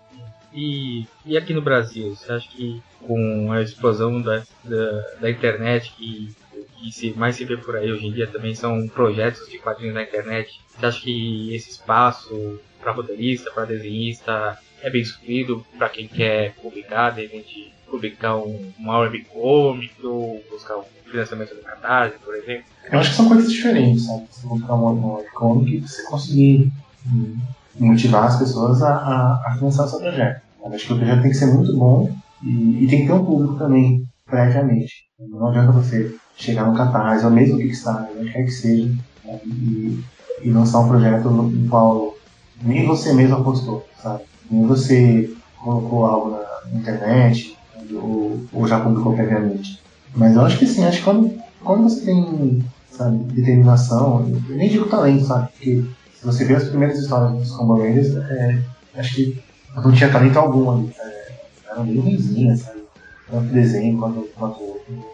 E, 0.54 1.06
e 1.26 1.38
aqui 1.38 1.54
no 1.54 1.62
Brasil, 1.62 2.16
você 2.16 2.32
acha 2.32 2.50
que 2.50 2.82
com 3.06 3.52
a 3.52 3.62
explosão 3.62 4.22
da, 4.22 4.42
da, 4.64 5.02
da 5.22 5.30
internet 5.30 5.94
que 5.96 6.36
que 6.78 6.92
se, 6.92 7.12
mais 7.14 7.36
se 7.36 7.46
vê 7.46 7.58
por 7.58 7.76
aí 7.76 7.92
hoje 7.92 8.06
em 8.06 8.12
dia 8.12 8.28
também 8.28 8.54
são 8.54 8.88
projetos 8.88 9.50
de 9.50 9.58
quadrinhos 9.58 9.96
na 9.96 10.04
internet. 10.04 10.62
Você 10.70 10.86
acha 10.86 11.02
que 11.02 11.54
esse 11.56 11.72
espaço 11.72 12.60
para 12.80 12.92
roteirista, 12.92 13.52
para 13.52 13.66
desenhista, 13.66 14.58
é 14.82 14.90
bem 14.90 15.04
suprido 15.04 15.66
para 15.78 15.90
quem 15.90 16.08
quer 16.08 16.54
publicar, 16.54 17.12
de 17.12 17.24
repente 17.24 17.74
publicar 17.90 18.38
um, 18.38 18.72
uma 18.78 19.00
webcomic 19.00 19.94
ou 20.04 20.44
buscar 20.50 20.78
um 20.78 20.84
financiamento 21.06 21.56
do 21.56 21.62
Catarse, 21.62 22.18
por 22.24 22.36
exemplo? 22.36 22.64
Eu 22.92 23.00
acho 23.00 23.10
que 23.10 23.16
são 23.16 23.28
coisas 23.28 23.52
diferentes, 23.52 24.06
sabe? 24.06 24.26
Você 24.32 24.48
publicar 24.48 24.76
uma 24.76 25.18
webcomic 25.18 25.76
e 25.76 25.82
você 25.82 26.04
conseguir 26.04 26.72
hum, 27.06 27.38
motivar 27.80 28.26
as 28.26 28.38
pessoas 28.38 28.82
a, 28.82 28.90
a, 28.90 29.44
a 29.48 29.56
financiar 29.58 29.86
o 29.86 29.90
seu 29.90 30.00
projeto. 30.00 30.42
Eu 30.64 30.74
acho 30.74 30.88
que 30.88 30.94
o 30.94 30.98
projeto 30.98 31.22
tem 31.22 31.32
que 31.32 31.38
ser 31.38 31.48
muito 31.48 31.78
bom 31.78 32.12
e, 32.44 32.84
e 32.84 32.88
tem 32.88 33.02
que 33.02 33.08
ter 33.08 33.14
um 33.14 33.26
público 33.26 33.56
também, 33.58 34.06
previamente. 34.26 35.08
Não 35.20 35.48
adianta 35.48 35.72
você 35.72 36.16
chegar 36.36 36.66
no 36.66 36.78
Catarse, 36.78 37.26
ou 37.26 37.32
mesmo 37.32 37.58
Kickstarter, 37.58 38.16
onde 38.18 38.32
quer 38.32 38.44
que 38.44 38.52
seja, 38.52 38.94
né? 39.26 39.40
e, 39.46 40.04
e 40.44 40.52
lançar 40.52 40.80
um 40.80 40.88
projeto 40.88 41.30
no 41.30 41.70
qual 41.70 42.16
nem 42.62 42.86
você 42.86 43.14
mesmo 43.14 43.38
apostou, 43.38 43.88
sabe? 44.02 44.24
Nem 44.50 44.66
você 44.66 45.34
colocou 45.58 46.06
algo 46.06 46.30
na 46.32 46.80
internet 46.80 47.57
ou, 47.94 48.40
ou 48.52 48.68
já 48.68 48.80
publicou 48.80 49.14
previamente. 49.14 49.82
Mas 50.16 50.36
eu 50.36 50.42
acho 50.42 50.58
que 50.58 50.66
sim, 50.66 50.86
acho 50.86 51.00
que 51.00 51.04
quando, 51.04 51.32
quando 51.64 51.84
você 51.84 52.06
tem 52.06 52.64
sabe, 52.92 53.18
determinação, 53.34 54.28
eu 54.50 54.56
nem 54.56 54.70
digo 54.70 54.90
talento, 54.90 55.26
sabe? 55.26 55.50
Porque 55.52 55.86
se 56.16 56.26
você 56.26 56.46
vê 56.46 56.56
as 56.56 56.68
primeiras 56.68 56.98
histórias 56.98 57.38
dos 57.38 57.52
Combo 57.52 57.78
Raiders, 57.78 58.16
é, 58.16 58.60
acho 58.96 59.16
que 59.16 59.44
não 59.76 59.92
tinha 59.92 60.12
talento 60.12 60.38
algum 60.38 60.72
ali. 60.72 60.96
É, 61.00 61.32
eram 61.70 61.86
bem 61.86 62.00
ruimzinhas, 62.00 62.62
sabe? 62.62 62.84
Tanto 63.30 63.54
desenho 63.54 63.98
quanto, 64.00 64.28
quanto 64.36 64.60
o, 64.60 65.06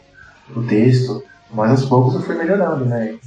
o 0.56 0.64
texto. 0.64 1.24
Mas 1.52 1.72
aos 1.72 1.86
poucos 1.86 2.16
eu 2.16 2.22
fui 2.22 2.36
melhorando, 2.36 2.86
né? 2.86 3.18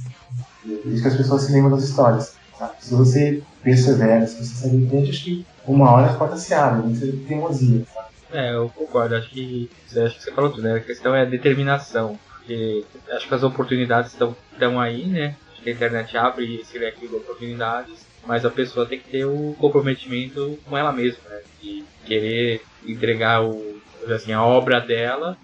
Por 0.63 0.91
isso 0.91 1.01
que 1.01 1.07
as 1.07 1.15
pessoas 1.15 1.43
se 1.43 1.51
lembram 1.51 1.71
das 1.71 1.83
histórias. 1.83 2.33
Sabe? 2.57 2.71
Se 2.79 2.93
você 2.93 3.43
persevera, 3.63 4.25
se 4.25 4.43
você 4.43 4.67
em 4.67 4.87
frente, 4.89 5.11
acho 5.11 5.23
que 5.23 5.45
uma 5.65 5.91
hora 5.91 6.07
as 6.07 6.17
portas 6.17 6.41
se 6.41 6.53
abrem, 6.53 6.93
você 6.93 7.07
tem 7.07 7.19
teimosia. 7.19 7.85
Sabe? 7.93 8.06
É, 8.31 8.53
eu 8.53 8.69
concordo. 8.69 9.15
Acho 9.15 9.29
que, 9.29 9.69
acho 9.85 10.17
que 10.17 10.23
você 10.23 10.31
falou 10.31 10.49
tudo, 10.51 10.63
né? 10.63 10.75
A 10.75 10.79
questão 10.79 11.15
é 11.15 11.21
a 11.21 11.25
determinação. 11.25 12.19
Porque 12.37 12.85
acho 13.11 13.27
que 13.27 13.33
as 13.33 13.43
oportunidades 13.43 14.11
estão, 14.11 14.35
estão 14.51 14.79
aí, 14.79 15.05
né? 15.05 15.35
Acho 15.51 15.61
que 15.61 15.69
a 15.69 15.73
internet 15.73 16.17
abre 16.17 16.61
esse 16.61 16.77
leque 16.77 17.07
de 17.07 17.15
oportunidades, 17.15 18.05
mas 18.25 18.45
a 18.45 18.49
pessoa 18.49 18.85
tem 18.85 18.99
que 18.99 19.09
ter 19.09 19.25
o 19.25 19.55
comprometimento 19.59 20.57
com 20.65 20.77
ela 20.77 20.91
mesma, 20.91 21.29
né? 21.29 21.41
De 21.61 21.83
querer 22.05 22.61
entregar 22.85 23.43
o, 23.43 23.81
assim, 24.13 24.31
a 24.31 24.43
obra 24.43 24.79
dela, 24.79 25.37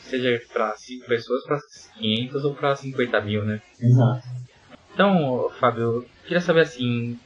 seja 0.00 0.40
para 0.52 0.74
5 0.76 1.06
pessoas, 1.06 1.44
para 1.44 1.58
500 1.98 2.44
ou 2.44 2.54
para 2.54 2.74
50 2.74 3.20
mil, 3.20 3.44
né? 3.44 3.60
Exato. 3.80 4.26
Então, 4.92 5.50
Fábio, 5.58 6.06
queria 6.24 6.40
saber 6.40 6.60
assim, 6.62 7.18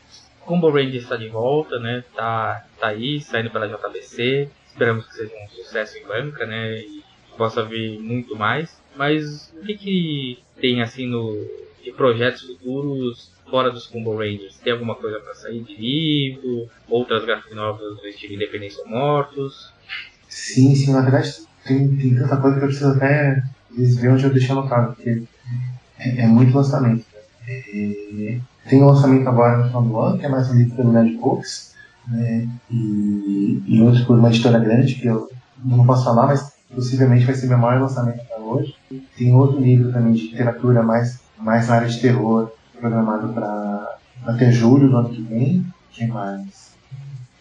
Combo 0.44 0.70
Range 0.70 0.96
está 0.96 1.16
de 1.16 1.28
volta, 1.28 1.78
né? 1.78 2.02
Tá, 2.14 2.64
tá 2.78 2.88
aí, 2.88 3.20
saindo 3.20 3.50
pela 3.50 3.68
JBC. 3.68 4.48
Esperamos 4.78 5.08
que 5.08 5.14
seja 5.14 5.32
um 5.34 5.48
sucesso 5.48 5.98
em 5.98 6.06
banca, 6.06 6.46
né? 6.46 6.78
E 6.78 7.02
possa 7.36 7.64
vir 7.64 7.98
muito 7.98 8.36
mais. 8.36 8.80
Mas 8.96 9.52
o 9.60 9.66
que, 9.66 9.76
que 9.76 10.38
tem 10.60 10.80
assim 10.80 11.08
no 11.08 11.36
de 11.82 11.90
projetos 11.90 12.42
futuros 12.42 13.32
fora 13.50 13.72
dos 13.72 13.88
Combo 13.88 14.16
Rangers? 14.16 14.56
Tem 14.58 14.72
alguma 14.72 14.94
coisa 14.94 15.18
para 15.18 15.34
sair 15.34 15.64
de 15.64 15.74
livro? 15.74 16.68
Outras 16.88 17.24
gráficas 17.24 17.56
novas 17.56 17.96
do 17.96 18.06
estilo 18.06 18.34
Independência 18.34 18.80
ou 18.84 18.88
Mortos? 18.88 19.72
Sim, 20.28 20.76
sim, 20.76 20.92
na 20.92 21.00
verdade 21.00 21.34
tem, 21.66 21.96
tem 21.96 22.14
tanta 22.14 22.36
coisa 22.36 22.58
que 22.58 22.64
eu 22.64 22.68
preciso 22.68 22.92
até 22.92 23.42
ver 23.70 24.10
onde 24.10 24.24
eu 24.24 24.30
deixei 24.30 24.52
anotado, 24.52 24.94
porque 24.94 25.24
é, 25.98 26.22
é 26.22 26.26
muito 26.28 26.56
lançamento. 26.56 27.04
É, 27.48 28.38
tem 28.68 28.80
um 28.80 28.86
lançamento 28.86 29.28
agora 29.28 29.58
no 29.58 29.64
final 29.64 29.82
do 29.82 29.98
ano, 29.98 30.18
que 30.18 30.26
é 30.26 30.28
mais 30.28 30.48
um 30.48 30.56
livro 30.56 30.76
pelo 30.76 30.92
Nerd 30.92 31.16
Books, 31.16 31.74
né, 32.10 32.48
e, 32.70 33.62
e 33.66 33.82
outro 33.82 34.04
por 34.06 34.18
uma 34.18 34.28
editora 34.28 34.58
grande, 34.58 34.94
que 34.94 35.06
eu 35.06 35.28
não 35.64 35.86
posso 35.86 36.04
falar, 36.04 36.26
mas 36.26 36.52
possivelmente 36.74 37.24
vai 37.24 37.34
ser 37.34 37.46
meu 37.48 37.58
maior 37.58 37.80
lançamento 37.80 38.20
até 38.20 38.38
hoje. 38.38 38.74
Tem 39.16 39.34
outro 39.34 39.60
livro 39.60 39.92
também 39.92 40.12
de 40.12 40.28
literatura 40.28 40.82
mais, 40.82 41.20
mais 41.38 41.68
na 41.68 41.76
área 41.76 41.88
de 41.88 42.00
terror, 42.00 42.50
programado 42.78 43.32
para 43.32 43.98
até 44.24 44.50
julho 44.50 44.88
do 44.88 44.96
ano 44.96 45.10
que 45.10 45.22
vem. 45.22 45.66
que 45.92 46.06
mais? 46.06 46.68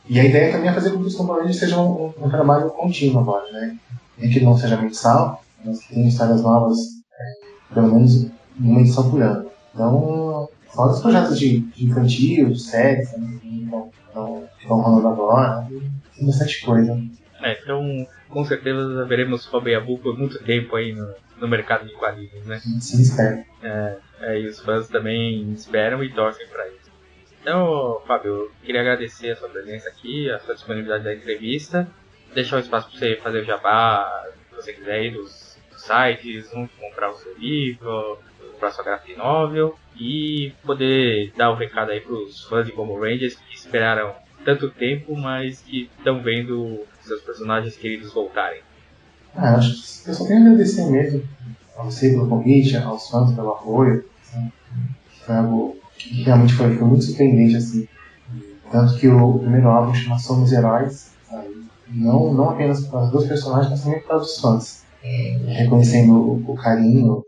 E 0.10 0.20
a 0.20 0.24
ideia 0.24 0.52
também 0.52 0.70
é 0.70 0.74
fazer 0.74 0.92
com 0.92 1.02
que 1.02 1.08
os 1.08 1.16
componentes 1.16 1.60
sejam 1.60 2.14
um, 2.20 2.26
um, 2.26 2.30
trabalho 2.30 2.70
contínuo 2.70 3.20
agora, 3.20 3.52
né? 3.52 3.78
Nem 4.18 4.30
que 4.30 4.40
não 4.40 4.58
seja 4.58 4.78
mensal, 4.78 5.44
mas 5.64 5.80
que 5.80 5.94
tenha 5.94 6.08
histórias 6.08 6.42
novas, 6.42 6.78
é, 6.80 7.74
pelo 7.74 7.94
menos 7.94 8.28
uma 8.58 8.80
edição 8.80 9.10
por 9.10 9.22
ano. 9.22 9.50
Então, 9.74 10.50
fora 10.70 10.94
os 10.94 11.02
projetos 11.02 11.38
de, 11.38 11.60
de 11.60 11.86
infantil, 11.86 12.52
de 12.52 12.60
séries 12.60 13.12
também, 13.12 13.38
que 13.38 13.70
estão 14.68 14.82
rolando 14.82 15.08
agora, 15.08 15.68
tem 16.16 16.26
bastante 16.26 16.62
coisa. 16.62 17.02
É, 17.42 17.60
então, 17.62 18.08
com 18.30 18.44
certeza 18.44 19.06
veremos 19.06 19.46
Fabiabu 19.46 19.98
por 20.00 20.18
muito 20.18 20.44
tempo 20.44 20.76
aí 20.76 20.94
no, 20.94 21.14
no 21.40 21.48
mercado 21.48 21.88
de 21.88 21.94
quadrinhos, 21.94 22.46
né? 22.46 22.60
Sim, 22.60 23.02
espero. 23.02 23.44
É, 23.64 23.98
é, 24.22 24.42
e 24.42 24.48
os 24.48 24.60
fãs 24.60 24.88
também 24.88 25.52
esperam 25.54 26.04
e 26.04 26.14
torcem 26.14 26.48
para 26.48 26.68
isso. 26.68 26.92
Então, 27.42 28.02
Fábio, 28.06 28.32
eu 28.32 28.52
queria 28.64 28.82
agradecer 28.82 29.32
a 29.32 29.36
sua 29.36 29.48
presença 29.48 29.88
aqui, 29.88 30.30
a 30.30 30.40
sua 30.40 30.56
disponibilidade 30.56 31.04
da 31.06 31.14
entrevista, 31.14 31.88
deixar 32.34 32.58
o 32.58 32.60
espaço 32.60 32.90
para 32.90 33.00
você 33.00 33.16
fazer 33.16 33.42
o 33.42 33.46
jabá, 33.46 34.26
se 34.50 34.56
você 34.56 34.74
quiser 34.74 35.12
dos, 35.12 35.58
dos 35.72 35.82
sites, 35.82 36.50
comprar 36.80 37.12
o 37.12 37.16
seu 37.16 37.38
livro, 37.38 38.20
comprar 38.52 38.72
sua 38.72 38.84
graphic 38.84 39.16
novel 39.18 39.78
e 39.96 40.52
poder 40.66 41.32
dar 41.38 41.52
o 41.52 41.54
um 41.54 41.58
recado 41.58 41.92
aí 41.92 42.02
para 42.02 42.14
os 42.14 42.44
fãs 42.46 42.66
de 42.66 42.74
Como 42.74 43.00
Rangers 43.00 43.36
que 43.36 43.56
esperaram 43.56 44.14
tanto 44.48 44.70
tempo, 44.70 45.14
mas 45.14 45.60
que 45.60 45.90
estão 45.98 46.24
vendo 46.24 46.80
seus 47.02 47.22
personagens 47.22 47.76
queridos 47.76 48.14
voltarem. 48.14 48.62
Ah, 49.36 49.56
acho 49.56 50.04
que 50.04 50.10
eu 50.10 50.14
só 50.14 50.26
tenho 50.26 50.40
a 50.40 50.44
agradecer 50.44 50.90
mesmo 50.90 51.22
a 51.78 51.84
você 51.84 52.12
pelo 52.12 52.30
convite, 52.30 52.78
aos 52.78 53.10
fãs 53.10 53.36
pelo 53.36 53.50
apoio. 53.50 54.06
Assim. 54.24 54.52
Foi 55.26 55.36
algo 55.36 55.78
que 55.98 56.24
realmente 56.24 56.54
foi, 56.54 56.74
foi 56.78 56.88
muito 56.88 57.04
surpreendente, 57.04 57.58
assim. 57.58 57.90
Tanto 58.72 58.98
que 58.98 59.10
o 59.10 59.40
primeiro 59.40 59.68
álbum 59.68 59.94
chama 59.94 60.18
Somos 60.18 60.54
Heróis? 60.54 61.12
Não, 61.90 62.34
não 62.34 62.52
apenas 62.52 62.88
para 62.88 63.04
os 63.04 63.12
dois 63.12 63.28
personagens, 63.28 63.70
mas 63.70 63.84
também 63.84 64.02
para 64.02 64.16
os 64.16 64.40
fãs. 64.40 64.86
Reconhecendo 65.46 66.14
o, 66.14 66.52
o 66.54 66.56
carinho 66.56 67.22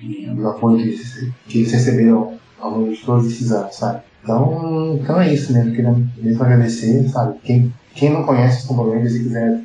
e 0.00 0.28
o 0.28 0.48
apoio 0.48 0.78
que 0.78 0.88
eles, 0.88 1.32
que 1.46 1.58
eles 1.58 1.72
receberam 1.72 2.36
ao 2.58 2.70
longo 2.72 2.92
de 2.92 3.00
todos 3.00 3.26
esses 3.26 3.52
anos, 3.52 3.76
sabe? 3.76 4.02
Então, 4.24 4.98
então 5.00 5.20
é 5.20 5.32
isso 5.32 5.52
mesmo, 5.52 5.72
queria 5.72 5.94
mesmo 6.16 6.42
agradecer, 6.42 7.08
sabe? 7.08 7.38
Quem, 7.44 7.72
quem 7.94 8.10
não 8.10 8.24
conhece 8.24 8.62
os 8.62 8.64
Combo 8.66 8.96
e 8.96 9.02
quiser 9.02 9.60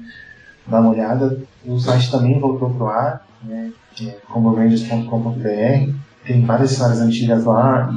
dar 0.67 0.81
uma 0.81 0.91
olhada, 0.91 1.39
o 1.65 1.79
site 1.79 2.11
também 2.11 2.39
voltou 2.39 2.69
pro 2.69 2.87
ar, 2.87 3.25
né? 3.43 3.71
É. 4.05 5.89
Tem 6.25 6.45
várias 6.45 6.71
histórias 6.71 6.99
antigas 6.99 7.45
lá 7.45 7.89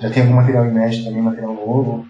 já 0.00 0.10
tem 0.10 0.22
algum 0.22 0.36
material 0.36 0.66
inédito 0.66 1.04
também, 1.04 1.22
material 1.22 1.54
novo. 1.54 2.06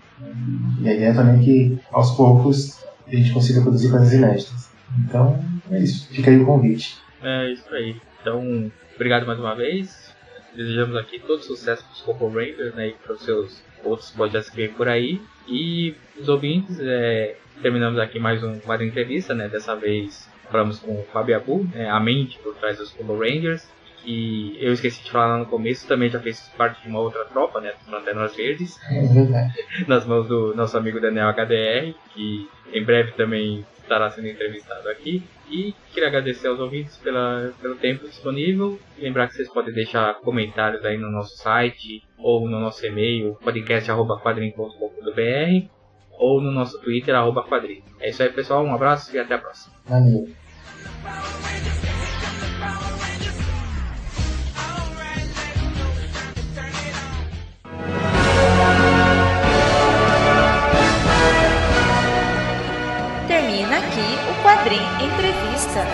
E 0.80 0.88
a 0.88 0.94
ideia 0.94 1.14
também 1.14 1.40
é 1.40 1.44
que 1.44 1.78
aos 1.90 2.10
poucos 2.16 2.84
a 3.06 3.10
gente 3.10 3.32
consiga 3.32 3.62
produzir 3.62 3.90
coisas 3.90 4.12
inéditas. 4.12 4.70
Então 5.04 5.42
é 5.70 5.78
isso, 5.78 6.08
fica 6.08 6.30
aí 6.30 6.38
o 6.38 6.46
convite. 6.46 6.98
É 7.22 7.50
isso 7.50 7.74
aí. 7.74 7.96
Então, 8.20 8.70
obrigado 8.94 9.26
mais 9.26 9.38
uma 9.38 9.54
vez. 9.54 10.14
Desejamos 10.54 10.96
aqui 10.96 11.18
todo 11.18 11.42
sucesso 11.42 11.84
para 11.84 11.92
os 11.92 12.00
Coco 12.02 12.28
Rangers 12.28 12.74
né, 12.74 12.88
e 12.88 12.92
para 12.92 13.14
os 13.14 13.22
seus 13.22 13.62
outros 13.84 14.10
podcasts 14.10 14.50
que 14.50 14.56
vem 14.56 14.68
por 14.70 14.88
aí. 14.88 15.20
E 15.46 15.94
os 16.18 16.28
ouvintes, 16.28 16.78
é, 16.80 17.36
terminamos 17.62 17.98
aqui 17.98 18.18
mais 18.18 18.42
um, 18.42 18.58
uma 18.64 18.84
entrevista, 18.84 19.34
né? 19.34 19.48
Dessa 19.48 19.74
vez 19.74 20.28
falamos 20.50 20.78
com 20.78 20.92
o 20.92 21.04
Fábio 21.12 21.36
Abu, 21.36 21.68
né, 21.74 21.88
a 21.88 22.00
mente 22.00 22.38
por 22.38 22.54
trás 22.54 22.78
dos 22.78 22.90
Combo 22.90 23.18
Rangers, 23.18 23.68
que 24.02 24.56
eu 24.60 24.72
esqueci 24.72 25.02
de 25.02 25.10
falar 25.10 25.26
lá 25.26 25.38
no 25.38 25.46
começo, 25.46 25.86
também 25.86 26.08
já 26.08 26.18
fez 26.18 26.40
parte 26.56 26.82
de 26.82 26.88
uma 26.88 27.00
outra 27.00 27.24
tropa, 27.26 27.60
né, 27.60 27.72
Lanternas 27.88 28.34
Verdes, 28.34 28.78
é 28.90 29.84
nas 29.86 30.06
mãos 30.06 30.26
do 30.26 30.54
nosso 30.54 30.76
amigo 30.76 31.00
Daniel 31.00 31.28
HDR, 31.28 31.94
que 32.14 32.48
em 32.72 32.84
breve 32.84 33.12
também 33.12 33.64
estará 33.82 34.10
sendo 34.10 34.28
entrevistado 34.28 34.88
aqui. 34.88 35.22
E 35.50 35.74
queria 35.92 36.08
agradecer 36.08 36.46
aos 36.46 36.60
ouvintes 36.60 36.98
pela, 36.98 37.52
pelo 37.60 37.74
tempo 37.76 38.06
disponível. 38.06 38.78
Lembrar 38.98 39.28
que 39.28 39.34
vocês 39.34 39.48
podem 39.48 39.72
deixar 39.72 40.14
comentários 40.16 40.84
aí 40.84 40.98
no 40.98 41.10
nosso 41.10 41.36
site 41.38 42.02
ou 42.28 42.46
no 42.46 42.60
nosso 42.60 42.84
e-mail, 42.84 43.38
podcast.quadrim.com.br 43.42 45.66
ou 46.18 46.42
no 46.42 46.50
nosso 46.50 46.78
Twitter, 46.82 47.14
arroba 47.14 47.42
quadrinho. 47.42 47.82
É 47.98 48.10
isso 48.10 48.22
aí, 48.22 48.28
pessoal. 48.28 48.62
Um 48.62 48.74
abraço 48.74 49.16
e 49.16 49.18
até 49.18 49.36
a 49.36 49.38
próxima. 49.38 49.74
Valeu. 49.86 50.28
Termina 63.26 63.78
aqui 63.78 64.18
o 64.28 64.34
Quadrinho 64.42 65.00
Entrevista. 65.00 65.86